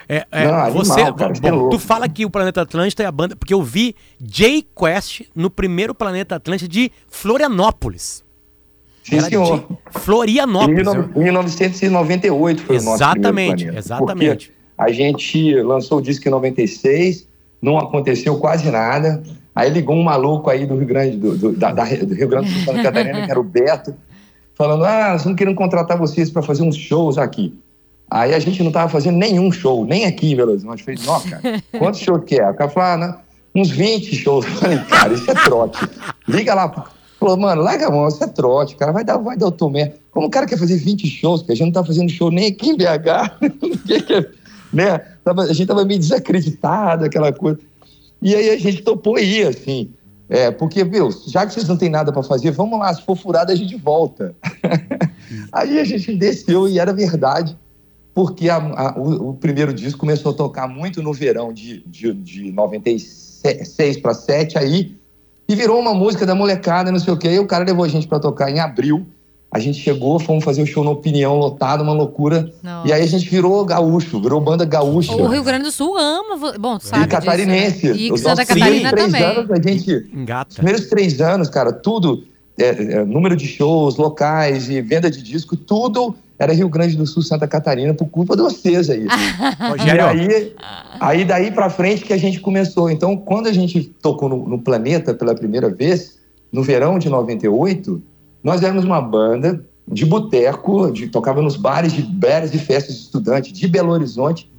[0.07, 3.11] É, é, Não, você, animal, cara, bom, tu fala que o Planeta Atlântico é a
[3.11, 3.35] banda.
[3.35, 8.23] Porque eu vi Jay Quest no primeiro Planeta Atlântico de Florianópolis.
[9.03, 9.67] Sim, Era senhor.
[9.89, 10.87] Florianópolis.
[11.15, 14.53] Em 1998 foi exatamente, o nosso Exatamente, exatamente.
[14.77, 17.32] A gente lançou o disco em 96
[17.63, 19.23] não aconteceu quase nada.
[19.55, 22.53] Aí ligou um maluco aí do Rio Grande do, do, da, da, do Rio Grande
[22.53, 23.95] do Santa Catarina, que era o Beto,
[24.53, 27.57] falando: ah, nós estamos querendo contratar vocês para fazer uns shows aqui.
[28.11, 30.79] Aí a gente não estava fazendo nenhum show, nem aqui em Belo Horizonte.
[30.79, 32.49] Eu falei, nossa, cara, quantos shows que é?
[32.49, 34.45] O cara falou, ah, não, uns 20 shows.
[34.45, 35.89] Eu falei, cara, isso é trote.
[36.27, 36.91] Liga lá.
[37.19, 39.93] Falou, mano, larga a mão, isso é trote, cara, vai dar, vai dar o tomé.
[40.11, 42.47] Como o cara quer fazer 20 shows, porque a gente não tá fazendo show nem
[42.47, 44.25] aqui em BH, ninguém
[45.25, 45.43] né?
[45.49, 47.59] A gente tava meio desacreditado, aquela coisa.
[48.21, 49.91] E aí a gente topou ir, assim.
[50.29, 53.15] É, porque, viu, já que vocês não têm nada para fazer, vamos lá, se for
[53.15, 54.35] furado a gente volta.
[55.51, 57.57] aí a gente desceu e era verdade,
[58.13, 62.13] porque a, a, o, o, primeiro disco começou a tocar muito no verão de, de,
[62.13, 64.95] de 96 para 7 aí,
[65.47, 67.29] e virou uma música da molecada, não sei o quê.
[67.29, 69.05] E o cara levou a gente para tocar em abril
[69.53, 72.51] a gente chegou, fomos fazer o show na Opinião, lotado, uma loucura.
[72.63, 72.87] Nossa.
[72.87, 75.13] E aí a gente virou gaúcho, virou banda gaúcha.
[75.13, 77.93] O Rio Grande do Sul ama, bom, tu sabe E catarinense.
[77.93, 78.15] Disso, né?
[78.15, 79.23] E Santa Catarina três também.
[79.23, 80.49] Anos, a gente, Engata.
[80.49, 82.23] Os primeiros três anos, cara, tudo,
[82.57, 87.05] é, é, número de shows, locais e venda de disco, tudo era Rio Grande do
[87.05, 89.05] Sul, Santa Catarina, por culpa de vocês aí.
[89.69, 90.01] Rogério.
[90.01, 90.55] E aí,
[90.99, 92.89] aí daí pra frente que a gente começou.
[92.89, 96.17] Então, quando a gente tocou no, no Planeta pela primeira vez,
[96.51, 98.01] no verão de 98
[98.43, 103.01] nós éramos uma banda de boteco, de, tocava nos bares de bares e festas de
[103.01, 104.51] estudantes de Belo Horizonte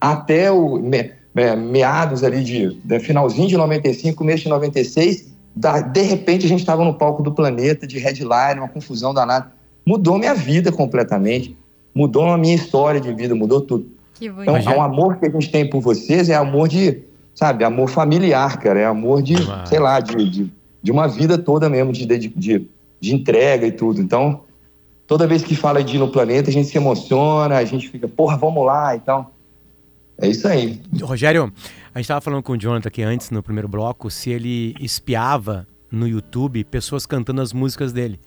[0.00, 5.28] até o me, me, meados ali de, de, finalzinho de 95, começo de 96.
[5.54, 9.52] Da, de repente a gente estava no palco do Planeta de headline, uma confusão danada.
[9.84, 11.56] Mudou minha vida completamente,
[11.94, 13.86] mudou a minha história de vida, mudou tudo.
[14.20, 17.02] então, é um amor que a gente tem por vocês é amor de,
[17.34, 19.34] sabe, amor familiar, cara, é amor de,
[19.66, 22.68] sei lá, de, de, de uma vida toda mesmo, de, de, de
[23.00, 24.00] de entrega e tudo.
[24.00, 24.44] Então,
[25.06, 28.06] toda vez que fala de ir no planeta, a gente se emociona, a gente fica,
[28.06, 29.34] porra, vamos lá e tal.
[30.20, 30.80] É isso aí.
[31.00, 31.52] Rogério,
[31.94, 35.66] a gente estava falando com o Jonathan aqui antes, no primeiro bloco, se ele espiava
[35.90, 38.20] no YouTube pessoas cantando as músicas dele.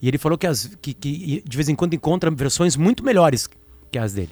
[0.00, 3.48] E ele falou que, as, que, que de vez em quando encontra versões muito melhores
[3.90, 4.30] que as dele.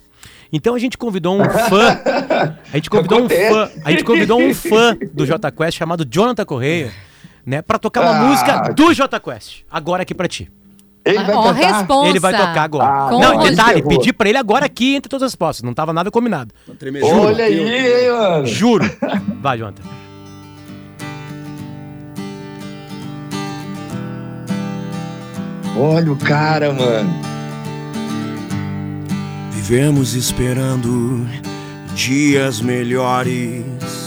[0.52, 2.00] Então a gente convidou um fã.
[2.72, 3.70] A gente convidou um fã.
[3.84, 6.92] A gente convidou um fã do J Quest chamado Jonathan Correia
[7.44, 9.62] né, para tocar uma ah, música do J Quest.
[9.70, 10.50] Agora aqui para ti.
[11.04, 12.08] Ele vai, oh, responsa.
[12.08, 12.88] ele vai tocar agora.
[12.88, 15.62] Ah, não, detalhe, pedi pra ele agora aqui entre todas as postas.
[15.62, 16.54] Não tava nada combinado.
[16.80, 17.20] Juro.
[17.20, 18.46] Olha aí, hein, mano.
[18.46, 18.84] Juro.
[19.42, 19.82] Vai, Jonathan.
[25.76, 27.12] Olha o cara, mano.
[29.50, 31.26] Vivemos esperando
[31.94, 34.03] dias melhores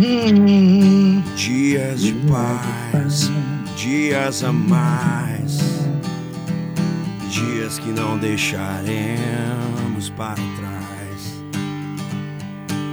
[0.00, 3.30] Dias de paz,
[3.76, 5.58] dias a mais,
[7.28, 11.44] dias que não deixaremos para trás.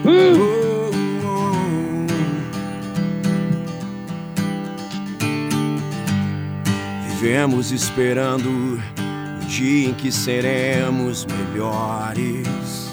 [0.03, 0.91] Oh,
[1.25, 1.47] oh.
[7.07, 8.77] Vivemos esperando o
[9.45, 12.86] dia em que seremos melhores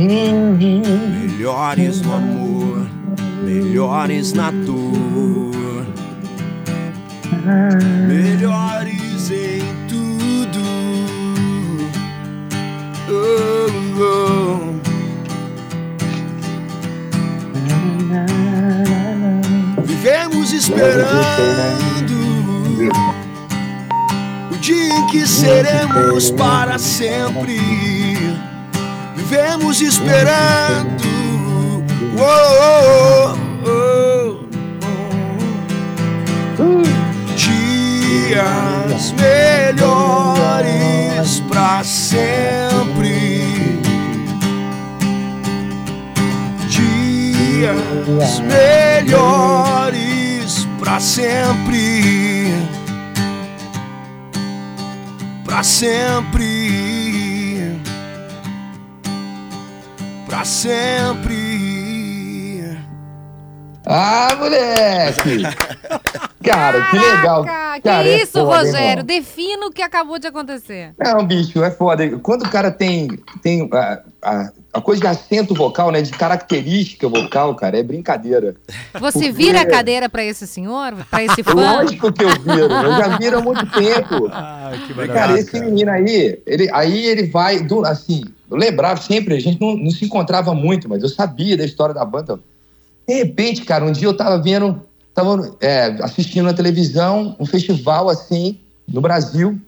[0.00, 2.88] Melhores no amor,
[3.44, 5.84] melhores na dor,
[8.08, 10.58] melhores em tudo.
[13.10, 13.66] Oh,
[14.00, 14.80] oh.
[19.84, 21.10] Vivemos esperando
[24.50, 28.09] o dia em que seremos para sempre
[29.30, 31.04] vivemos esperando.
[32.18, 34.44] Oh, oh,
[36.58, 36.82] oh,
[37.36, 40.58] Dias melhores
[41.48, 43.54] pra sempre.
[46.68, 49.86] Dias melhores
[50.80, 52.52] pra sempre.
[55.44, 56.99] Pra sempre.
[60.40, 61.36] Pra sempre.
[63.84, 65.42] Ah, moleque!
[66.42, 67.44] Cara, que legal.
[67.44, 68.88] Caraca, Cara, que é isso, foda, Rogério?
[68.88, 69.04] irmão.
[69.04, 70.94] Defina o que acabou de acontecer.
[70.98, 72.08] Não, bicho, é foda.
[72.20, 73.08] Quando o cara tem,
[73.42, 76.02] tem a, a, a coisa de acento vocal, né?
[76.02, 78.54] De característica vocal, cara, é brincadeira.
[79.00, 80.92] Você Porque- vira a cadeira pra esse senhor?
[81.10, 81.54] Pra esse fã?
[81.54, 82.72] Lógico que eu viro.
[82.72, 84.28] Eu já viro há muito tempo.
[84.32, 89.34] Ah, que Cara, esse menino aí, ele, aí ele vai, do- assim, eu lembrava sempre,
[89.34, 92.38] a gente não, não se encontrava muito, mas eu sabia da história da banda.
[93.08, 94.80] De repente, cara, um dia eu tava vendo,
[95.12, 99.58] tava é, assistindo na televisão um festival assim, no Brasil.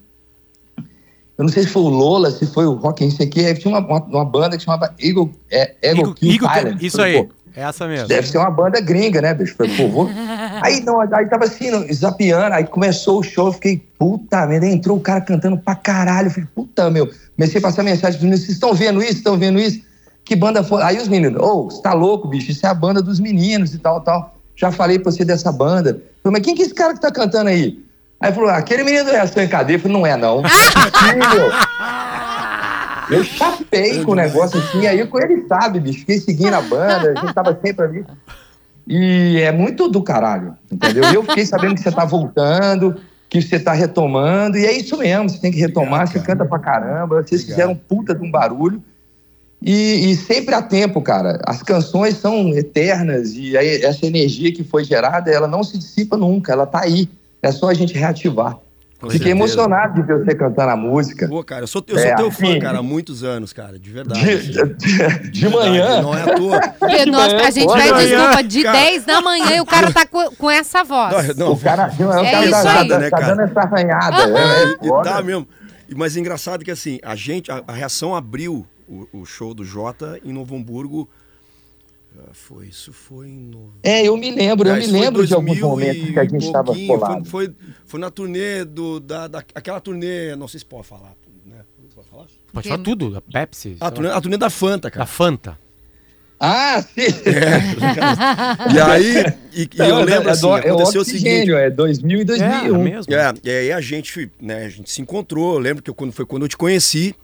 [1.37, 3.39] Eu não sei se foi o Lola, se foi o Rock, não sei o quê.
[3.41, 6.85] Aí tinha uma, uma, uma banda que chamava Eagle, é, Eagle Igor- Kill Igor- Island.
[6.85, 7.29] isso Falei, aí.
[7.55, 8.07] É essa mesmo.
[8.07, 9.55] Deve ser uma banda gringa, né, bicho?
[9.55, 10.09] Falei, pô, vou...
[10.63, 14.65] Aí, não, aí tava assim, no- zapeando, aí começou o show, eu fiquei, puta merda,
[14.65, 17.07] aí entrou o cara cantando pra caralho, eu falei, puta, meu.
[17.35, 19.81] Comecei a passar mensagem pros meninos, vocês estão vendo isso, estão vendo isso?
[20.25, 20.81] Que banda foi?
[20.81, 23.77] Aí os meninos, ô, você tá louco, bicho, isso é a banda dos meninos e
[23.77, 24.35] tal, tal.
[24.55, 26.01] Já falei pra você dessa banda.
[26.23, 27.79] Falei, mas quem que é esse cara que tá cantando aí?
[28.23, 29.75] Aí falou, aquele menino do Reação em Cadeia.
[29.75, 30.41] Eu falei, não é não.
[33.11, 35.99] Eu chapei com o negócio assim, aí com ele sabe, bicho.
[35.99, 38.05] Fiquei seguindo a banda, a gente tava sempre ali.
[38.87, 41.03] E é muito do caralho, entendeu?
[41.11, 42.95] E eu fiquei sabendo que você tá voltando,
[43.27, 46.27] que você tá retomando, e é isso mesmo, você tem que retomar, Obrigado, você cara.
[46.27, 47.55] canta pra caramba, vocês Obrigado.
[47.57, 48.81] fizeram um puta de um barulho.
[49.61, 51.41] E, e sempre há tempo, cara.
[51.45, 56.15] As canções são eternas e aí essa energia que foi gerada, ela não se dissipa
[56.15, 57.09] nunca, ela tá aí.
[57.43, 58.57] É só a gente reativar.
[58.99, 59.31] Com Fiquei certeza.
[59.31, 61.27] emocionado de ver você cantando a música.
[61.27, 63.77] Pô, cara, eu sou, eu sou É, teu fã, assim, cara, há muitos anos, cara,
[63.77, 64.23] de verdade.
[64.23, 64.73] De, assim.
[64.77, 66.01] de- de Verdade, manhã.
[66.01, 66.59] Não é à toa.
[66.79, 68.77] Porque nós, a gente pede desculpa de cara.
[68.79, 71.35] 10 da manhã e o cara tá com, com essa voz.
[71.35, 72.87] Não, O cara, o cara É tá, isso tá- aí.
[72.87, 73.35] tá- né, tá cara?
[73.35, 74.39] dando essa arranhada.
[74.39, 75.09] É, é foda.
[75.09, 75.45] tá mesmo.
[75.89, 79.53] E- Mas é engraçado que assim, a gente, a, a reação abriu o, o show
[79.53, 81.09] do Jota em Novo Hamburgo.
[82.19, 83.79] Ah, Foi, isso foi em novembro.
[83.83, 86.45] É, eu me lembro, eu É, me lembro de alguns 2000 momentos que a gente
[86.45, 87.25] estava colado.
[87.25, 87.55] Foi, foi,
[87.85, 91.13] foi na turnê do, da, da, aquela turnê, não sei se pode falar,
[91.45, 91.61] né?
[91.95, 92.25] Pode falar?
[92.53, 93.77] Pode falar tudo, da Pepsi.
[93.79, 95.05] A turnê, a turnê da Fanta, Da cara.
[95.05, 95.59] Fanta.
[96.39, 97.07] Ah, sim!
[98.75, 99.15] E aí,
[99.53, 101.51] e, e eu lembro assim, é, do- é o aconteceu o seguinte.
[101.51, 102.75] é 2000 e 2001.
[102.75, 103.13] É, mesmo.
[103.13, 105.53] É, e aí a gente, né, a gente se encontrou.
[105.53, 107.15] Eu lembro que eu, quando foi quando eu te conheci,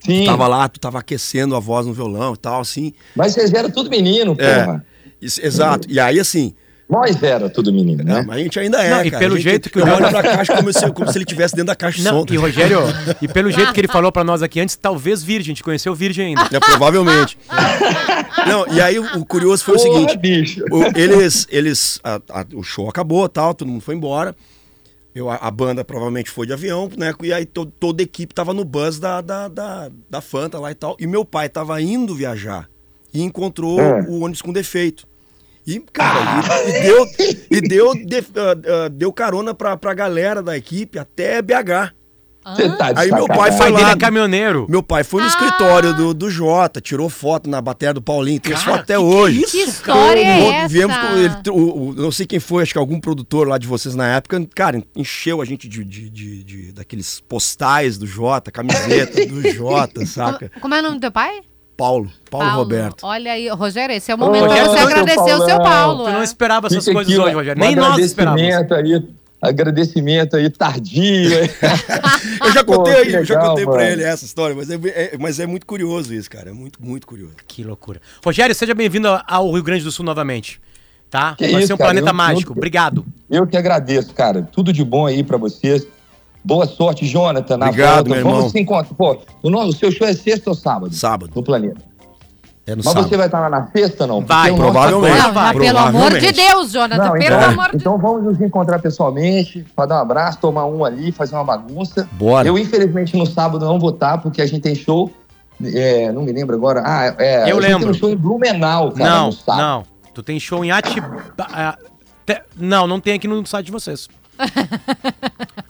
[0.00, 2.92] Sim, tava lá, tu tava aquecendo a voz no violão e tal, assim.
[3.16, 4.64] mas vocês eram tudo menino, É.
[4.64, 4.86] porra.
[5.20, 5.88] Isso, exato.
[5.90, 6.54] E aí, assim,
[6.88, 8.24] Nós era tudo menino, é, né?
[8.26, 9.18] mas a gente ainda é, Não, e cara.
[9.22, 11.66] pelo jeito que o olha Jonas- pra caixa como se, como se ele estivesse dentro
[11.66, 12.24] da caixa de Não, som.
[12.26, 12.78] tá e Rogério,
[13.20, 15.94] e pelo jeito que ele falou pra nós aqui antes, talvez virgem, a gente conheceu
[15.94, 16.48] virgem ainda.
[16.50, 17.36] É, provavelmente.
[18.46, 20.64] Não, e aí o, o curioso foi o Porra, seguinte: bicho.
[20.70, 24.34] o, eles, eles, a- a- o show acabou, tal, todo mundo foi embora.
[25.18, 27.12] Eu, a, banda provavelmente foi de avião, né?
[27.22, 30.70] E aí to- toda a equipe tava no bus da, da, da, da Fanta lá
[30.70, 30.96] e tal.
[31.00, 32.68] E meu pai tava indo viajar
[33.12, 34.02] e encontrou É.
[34.02, 35.06] o ônibus com defeito.
[35.66, 36.20] E, cara,
[36.66, 37.06] e, e deu,
[37.50, 41.92] e deu, de- ah, ah, deu carona pra, pra galera da equipe até BH.
[42.56, 43.90] Você tá de Aí meu pai foi dele lá.
[43.92, 44.66] é caminhoneiro.
[44.68, 48.52] Meu pai foi no escritório do, do Jota, tirou foto na bateria do Paulinho, tem
[48.52, 49.38] Cara, fotos até que hoje.
[49.38, 49.50] é isso?
[49.52, 50.68] Que história é Pô, essa?
[50.68, 53.66] Viemos com ele, o, o- não sei quem foi, acho que algum produtor lá de
[53.66, 58.50] vocês na época, cara, encheu a gente de, de, de- de- daqueles postais do Jota,
[58.50, 60.48] camiseta do Jota, saca?
[60.50, 61.40] Como, como é o nome do teu pai?
[61.76, 63.04] Paulo, Paulo, Roberto.
[63.06, 65.58] Olha aí, Rogério, esse é o momento pra você agradecer o seu.
[65.58, 66.04] Paulo.
[66.06, 66.24] Tu não é.
[66.24, 67.60] esperava essas Fica coisas aqui, hoje, Rogério.
[67.62, 68.42] Nem nós esperávamos.
[68.72, 69.02] aí,
[69.40, 71.30] agradecimento aí tardio.
[72.44, 75.16] Eu já Pô, contei, que eu já legal, contei ele essa história, mas é, é-
[75.18, 76.50] mas é muito curioso isso, cara.
[76.50, 77.34] É muito, muito curioso.
[77.46, 78.00] Que loucura.
[78.24, 80.60] Rogério, seja bem-vindo ao Rio Grande do Sul novamente.
[81.10, 81.34] Tá?
[81.36, 82.52] Que Vai isso, ser um cara, planeta eu- mágico.
[82.52, 83.06] eu- Obrigado.
[83.30, 84.42] Eu que agradeço, cara.
[84.52, 85.86] Tudo de bom aí pra vocês.
[86.44, 87.56] Boa sorte, Jonathan.
[87.56, 88.10] Na Obrigado, volta.
[88.10, 88.50] meu Vamos irmão.
[88.50, 88.94] se encontrar.
[88.94, 90.94] Pô, o, nosso, o seu show é sexta ou sábado?
[90.94, 91.32] Sábado.
[91.34, 91.80] No planeta.
[92.68, 93.08] É no Mas sábado.
[93.08, 94.20] você vai estar lá na sexta, não?
[94.20, 95.16] Vai, Porque provavelmente.
[95.16, 96.32] Não, mas vai, pelo amor de.
[96.32, 100.02] Deus, Jonathan, Não, pelo então, amor de então vamos nos encontrar pessoalmente, para dar um
[100.02, 102.06] abraço, tomar um ali, fazer uma bagunça.
[102.12, 102.46] Bora.
[102.46, 105.10] Eu, infelizmente, no sábado não vou estar, porque a gente tem show.
[105.64, 106.82] é, não me lembro agora.
[106.84, 107.50] Ah, é.
[107.50, 107.80] Eu a gente lembro.
[107.80, 109.62] Tem um show em Blumenau, cara, não, no sábado.
[109.62, 109.82] não.
[110.12, 111.78] Tu tem show em Atibaia.
[112.26, 114.08] Te- Não, não tem aqui no site de vocês.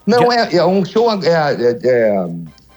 [0.05, 1.09] Não, é, é um show.
[1.23, 2.27] É, é,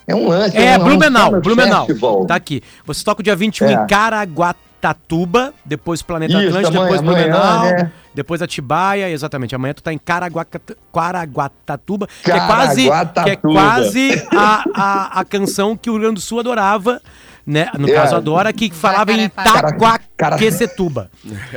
[0.07, 0.57] é, é um lance.
[0.57, 1.87] É, um, Blumenau, um Blumenau.
[1.87, 2.25] festival.
[2.27, 2.63] Tá aqui.
[2.87, 3.73] Você toca o dia 21 É.
[3.73, 7.93] em Caraguatatuba, depois Planeta Isso, Atlântico, amanhã- depois amanhã, Blumenau, né?
[8.15, 9.55] depois Atibaia, exatamente.
[9.55, 10.61] Amanhã tu tá em Caraguata-
[10.93, 12.91] Caraguatatuba, que é quase, que é
[13.37, 13.53] Caraguatatuba.
[13.55, 17.01] quase a, a, a canção que o Rio Grande do Sul adorava
[17.47, 17.69] né?
[17.79, 17.93] No É.
[17.93, 19.25] caso, a Dora, que falava em.
[19.25, 21.11] Itaquaquecetuba.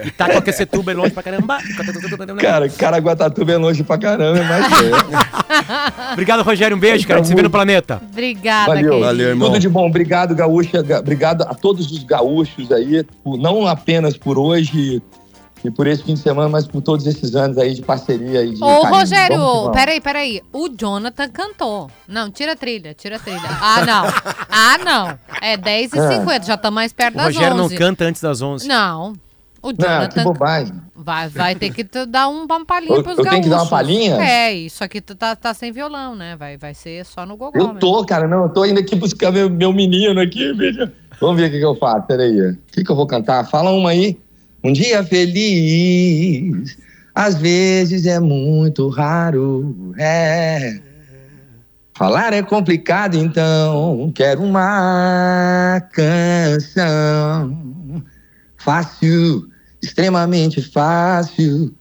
[0.03, 1.57] Itaquaquecetuba é longe pra caramba.
[2.39, 6.13] Cara, Caraguatatuba é longe pra caramba, mas é.
[6.13, 6.75] Obrigado, Rogério.
[6.75, 7.19] Um beijo, cara.
[7.19, 8.01] A gente se vê no planeta.
[8.11, 8.83] Obrigada, Valeu.
[8.83, 8.99] querido.
[9.05, 9.47] Valeu, irmão.
[9.49, 9.87] Tudo de bom.
[9.87, 10.81] Obrigado, Gaúcha.
[10.81, 15.01] Ga- Obrigado a todos os gaúchos aí, não apenas por hoje
[15.67, 18.53] e por esse fim de semana, mas por todos esses anos aí de parceria e
[18.53, 18.99] de Ô, carinho.
[18.99, 19.71] Rogério, Vamos vamos.
[19.77, 20.41] peraí, peraí.
[20.53, 21.89] O Jonathan cantou.
[22.07, 23.39] Não, tira a trilha, tira a trilha.
[23.61, 24.05] Ah, não.
[24.49, 25.19] Ah, não.
[25.41, 27.73] É 10h50, já tá mais perto O das Rogério 11.
[27.73, 28.67] não canta antes das 11.
[28.67, 29.13] Não.
[29.61, 30.73] O Não, que Jonathan bobagem.
[30.95, 33.65] vai, vai ter que dar um, uma palhinha Eu- pros eu tenho que dar uma
[33.65, 33.69] gaúchos.
[33.71, 34.15] palhinha?
[34.21, 36.35] É, isso aqui tu tá, tá sem violão, né?
[36.35, 37.79] Vai, vai ser só no gogó Eu mesmo.
[37.79, 40.87] tô, cara, não, eu tô indo aqui buscar meu, meu menino aqui, bicho.
[41.19, 42.39] Vamos ver o que, que eu faço, peraí.
[42.51, 43.43] O que, que eu vou cantar?
[43.49, 44.19] Fala uma aí.
[44.65, 46.75] Um dia feliz,
[47.13, 50.81] às vezes é muito raro, é.
[51.95, 57.55] Falar é complicado, então quero uma canção
[58.57, 59.47] fácil,
[59.83, 61.71] extremamente fácil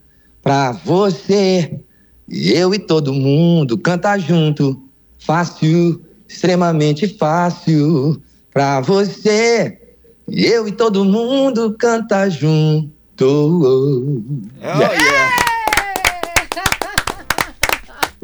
[0.42, 1.80] pra você.
[2.28, 4.78] Eu e todo mundo cantar junto.
[5.18, 8.22] Fácil, extremamente fácil
[8.52, 9.83] pra você.
[10.28, 12.90] E eu e todo mundo canta junto.
[13.20, 15.30] Oh, yeah.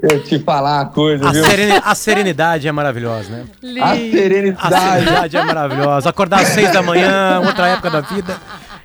[0.03, 1.45] Eu te falar uma coisa, A, viu?
[1.45, 3.45] sereni- a serenidade é maravilhosa, né?
[3.83, 4.75] A A serenidade.
[4.81, 6.09] serenidade é maravilhosa.
[6.09, 8.39] Acordar às seis da manhã, outra época da vida,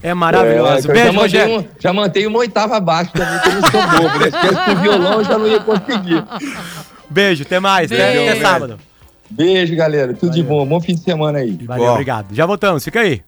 [0.03, 0.91] é maravilhoso.
[0.91, 1.59] É, Beijo, já, mantei Rogério.
[1.59, 4.25] um- já mantei uma oitava abaixo também, que eu não sou bobo, né?
[4.25, 6.23] Se tivesse com violão, eu já não ia conseguir.
[7.09, 7.89] Beijo, até mais.
[7.89, 8.31] Até, Beijo.
[8.31, 8.77] até sábado.
[9.29, 10.13] Beijo, galera.
[10.13, 10.65] Tudo de bom.
[10.65, 11.51] Bom fim de semana aí.
[11.65, 11.93] Valeu, Igual.
[11.93, 12.33] obrigado.
[12.35, 13.21] Já voltamos, fica aí.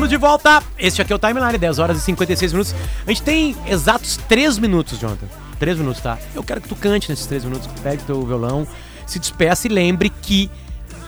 [0.00, 0.62] Estamos de volta.
[0.78, 2.74] Este aqui é o Timeline, 10 horas e 56 minutos.
[3.06, 5.26] A gente tem exatos 3 minutos, Jonathan.
[5.58, 6.16] 3 minutos, tá?
[6.34, 8.66] Eu quero que tu cante nesses 3 minutos, pegue teu violão,
[9.06, 10.50] se despeça e lembre que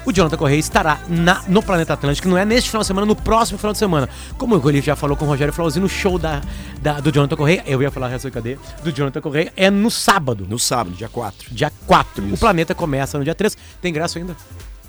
[0.05, 3.17] o Jonathan Correia estará na- no Planeta Atlântico, não é neste final de semana, no
[3.17, 4.11] próximo final de semana.
[4.37, 6.43] Como o já falou com o Rogério Flauzinho no show da,
[6.83, 8.59] da- do Jonathan Correia, eu ia falar reação e cadê?
[8.85, 11.49] Do Jonathan Correia, é no sábado, No sábado, dia 4.
[11.55, 12.23] dia 4.
[12.35, 13.57] O Planeta começa no dia 3.
[13.81, 14.37] Tem graça ainda?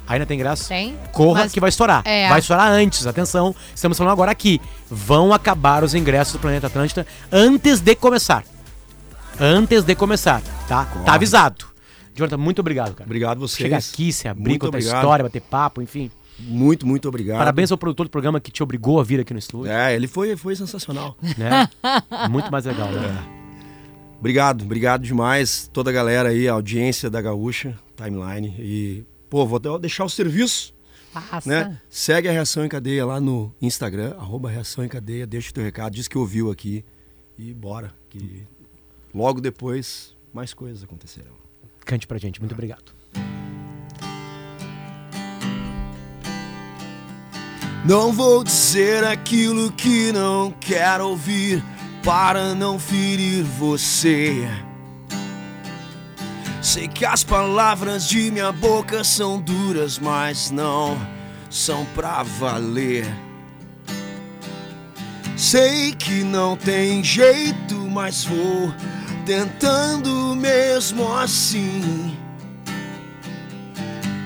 [0.08, 0.68] Ainda tem graça?
[0.68, 0.98] Tem.
[1.12, 2.02] Corra Mas- que vai estourar.
[2.06, 2.28] É.
[2.30, 3.56] Vai estourar antes, atenção.
[3.74, 4.60] Estamos falando agora aqui.
[4.90, 8.44] Vão acabar os ingressos do Planeta Atlântida antes de começar.
[9.40, 10.86] Antes de começar, tá?
[11.06, 11.66] Tá avisado.
[12.16, 13.06] Jonathan, muito obrigado, cara.
[13.08, 13.58] Obrigado vocês.
[13.58, 14.98] Chegar aqui, se abrir, Muito contar obrigado.
[14.98, 16.12] história, bater papo, enfim.
[16.40, 17.40] Muito, muito obrigado.
[17.40, 20.08] Parabéns ao produtor do programa que te obrigou a vir aqui no estúdio, É, ele
[20.08, 21.16] foi, foi sensacional.
[21.38, 21.68] né?
[22.30, 23.24] Muito mais legal, né?
[24.20, 25.70] Obrigado, obrigado demais.
[25.74, 28.56] Toda a galera aí, a audiência da Gaúcha, Timeline.
[28.60, 29.04] E,
[29.34, 30.76] pô, vou de- deixar o serviço,
[31.12, 31.50] Passa.
[31.50, 31.82] né?
[31.90, 35.64] Segue a Reação em Cadeia lá no Instagram, arroba Reação em Cadeia, deixa o teu
[35.64, 36.86] recado, diz que ouviu aqui
[37.36, 37.92] e bora.
[38.12, 38.44] Que
[39.12, 41.34] logo depois mais coisas acontecerão.
[41.84, 42.94] Cante pra gente, muito obrigado.
[47.84, 51.64] Não vou dizer aquilo que não quero ouvir
[52.04, 54.48] para não ferir você.
[56.64, 60.98] Sei que as palavras de minha boca são duras, mas não
[61.50, 63.06] são pra valer.
[65.36, 68.74] Sei que não tem jeito, mas vou
[69.26, 72.18] tentando mesmo assim.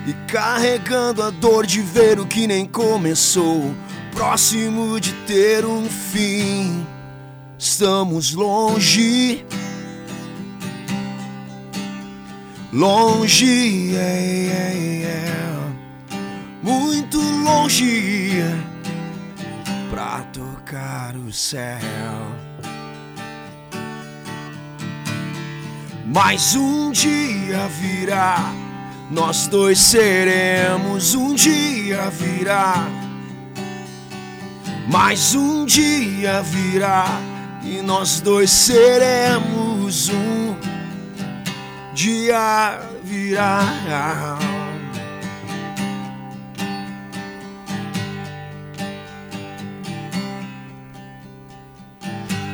[0.06, 3.74] E carregando a dor de ver o que nem começou,
[4.12, 6.86] próximo de ter um fim.
[7.58, 9.44] Estamos longe,
[12.72, 16.16] longe, é, é, é,
[16.62, 18.42] muito longe
[19.90, 21.78] pra tocar o céu.
[26.04, 28.52] Mas um dia virá,
[29.10, 31.14] nós dois seremos.
[31.14, 32.88] Um dia virá,
[34.90, 37.20] mas um dia virá
[37.62, 40.08] e nós dois seremos.
[40.08, 40.37] Um
[41.98, 44.38] dia virá.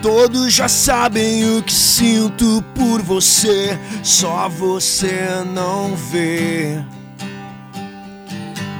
[0.00, 6.82] Todos já sabem o que sinto por você, só você não vê.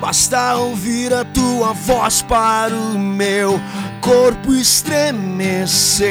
[0.01, 3.61] Basta ouvir a tua voz para o meu
[4.01, 6.05] corpo estremecer.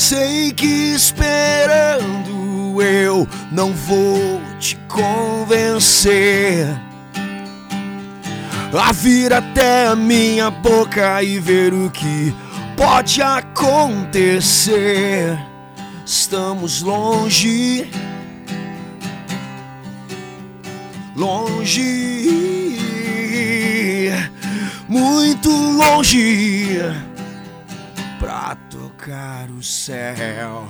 [0.00, 6.66] Sei que esperando eu não vou te convencer.
[8.72, 12.34] A vir até a minha boca e ver o que
[12.78, 14.72] pode acontecer.
[16.06, 17.90] Estamos longe,
[21.14, 22.40] longe,
[24.88, 26.78] muito longe
[28.18, 28.56] pra
[29.00, 30.68] tocar o céu.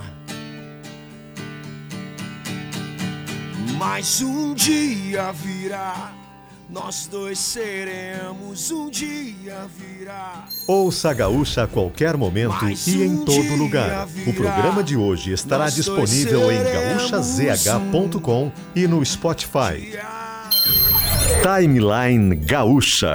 [3.76, 6.12] Mas um dia virá,
[6.68, 10.44] nós dois seremos, um dia virá.
[10.68, 14.04] Ouça a Gaúcha a qualquer momento Mas e em um todo lugar.
[14.04, 19.98] O virá, programa de hoje estará disponível em gaúchazh.com e no Spotify.
[21.42, 23.14] Timeline Gaúcha.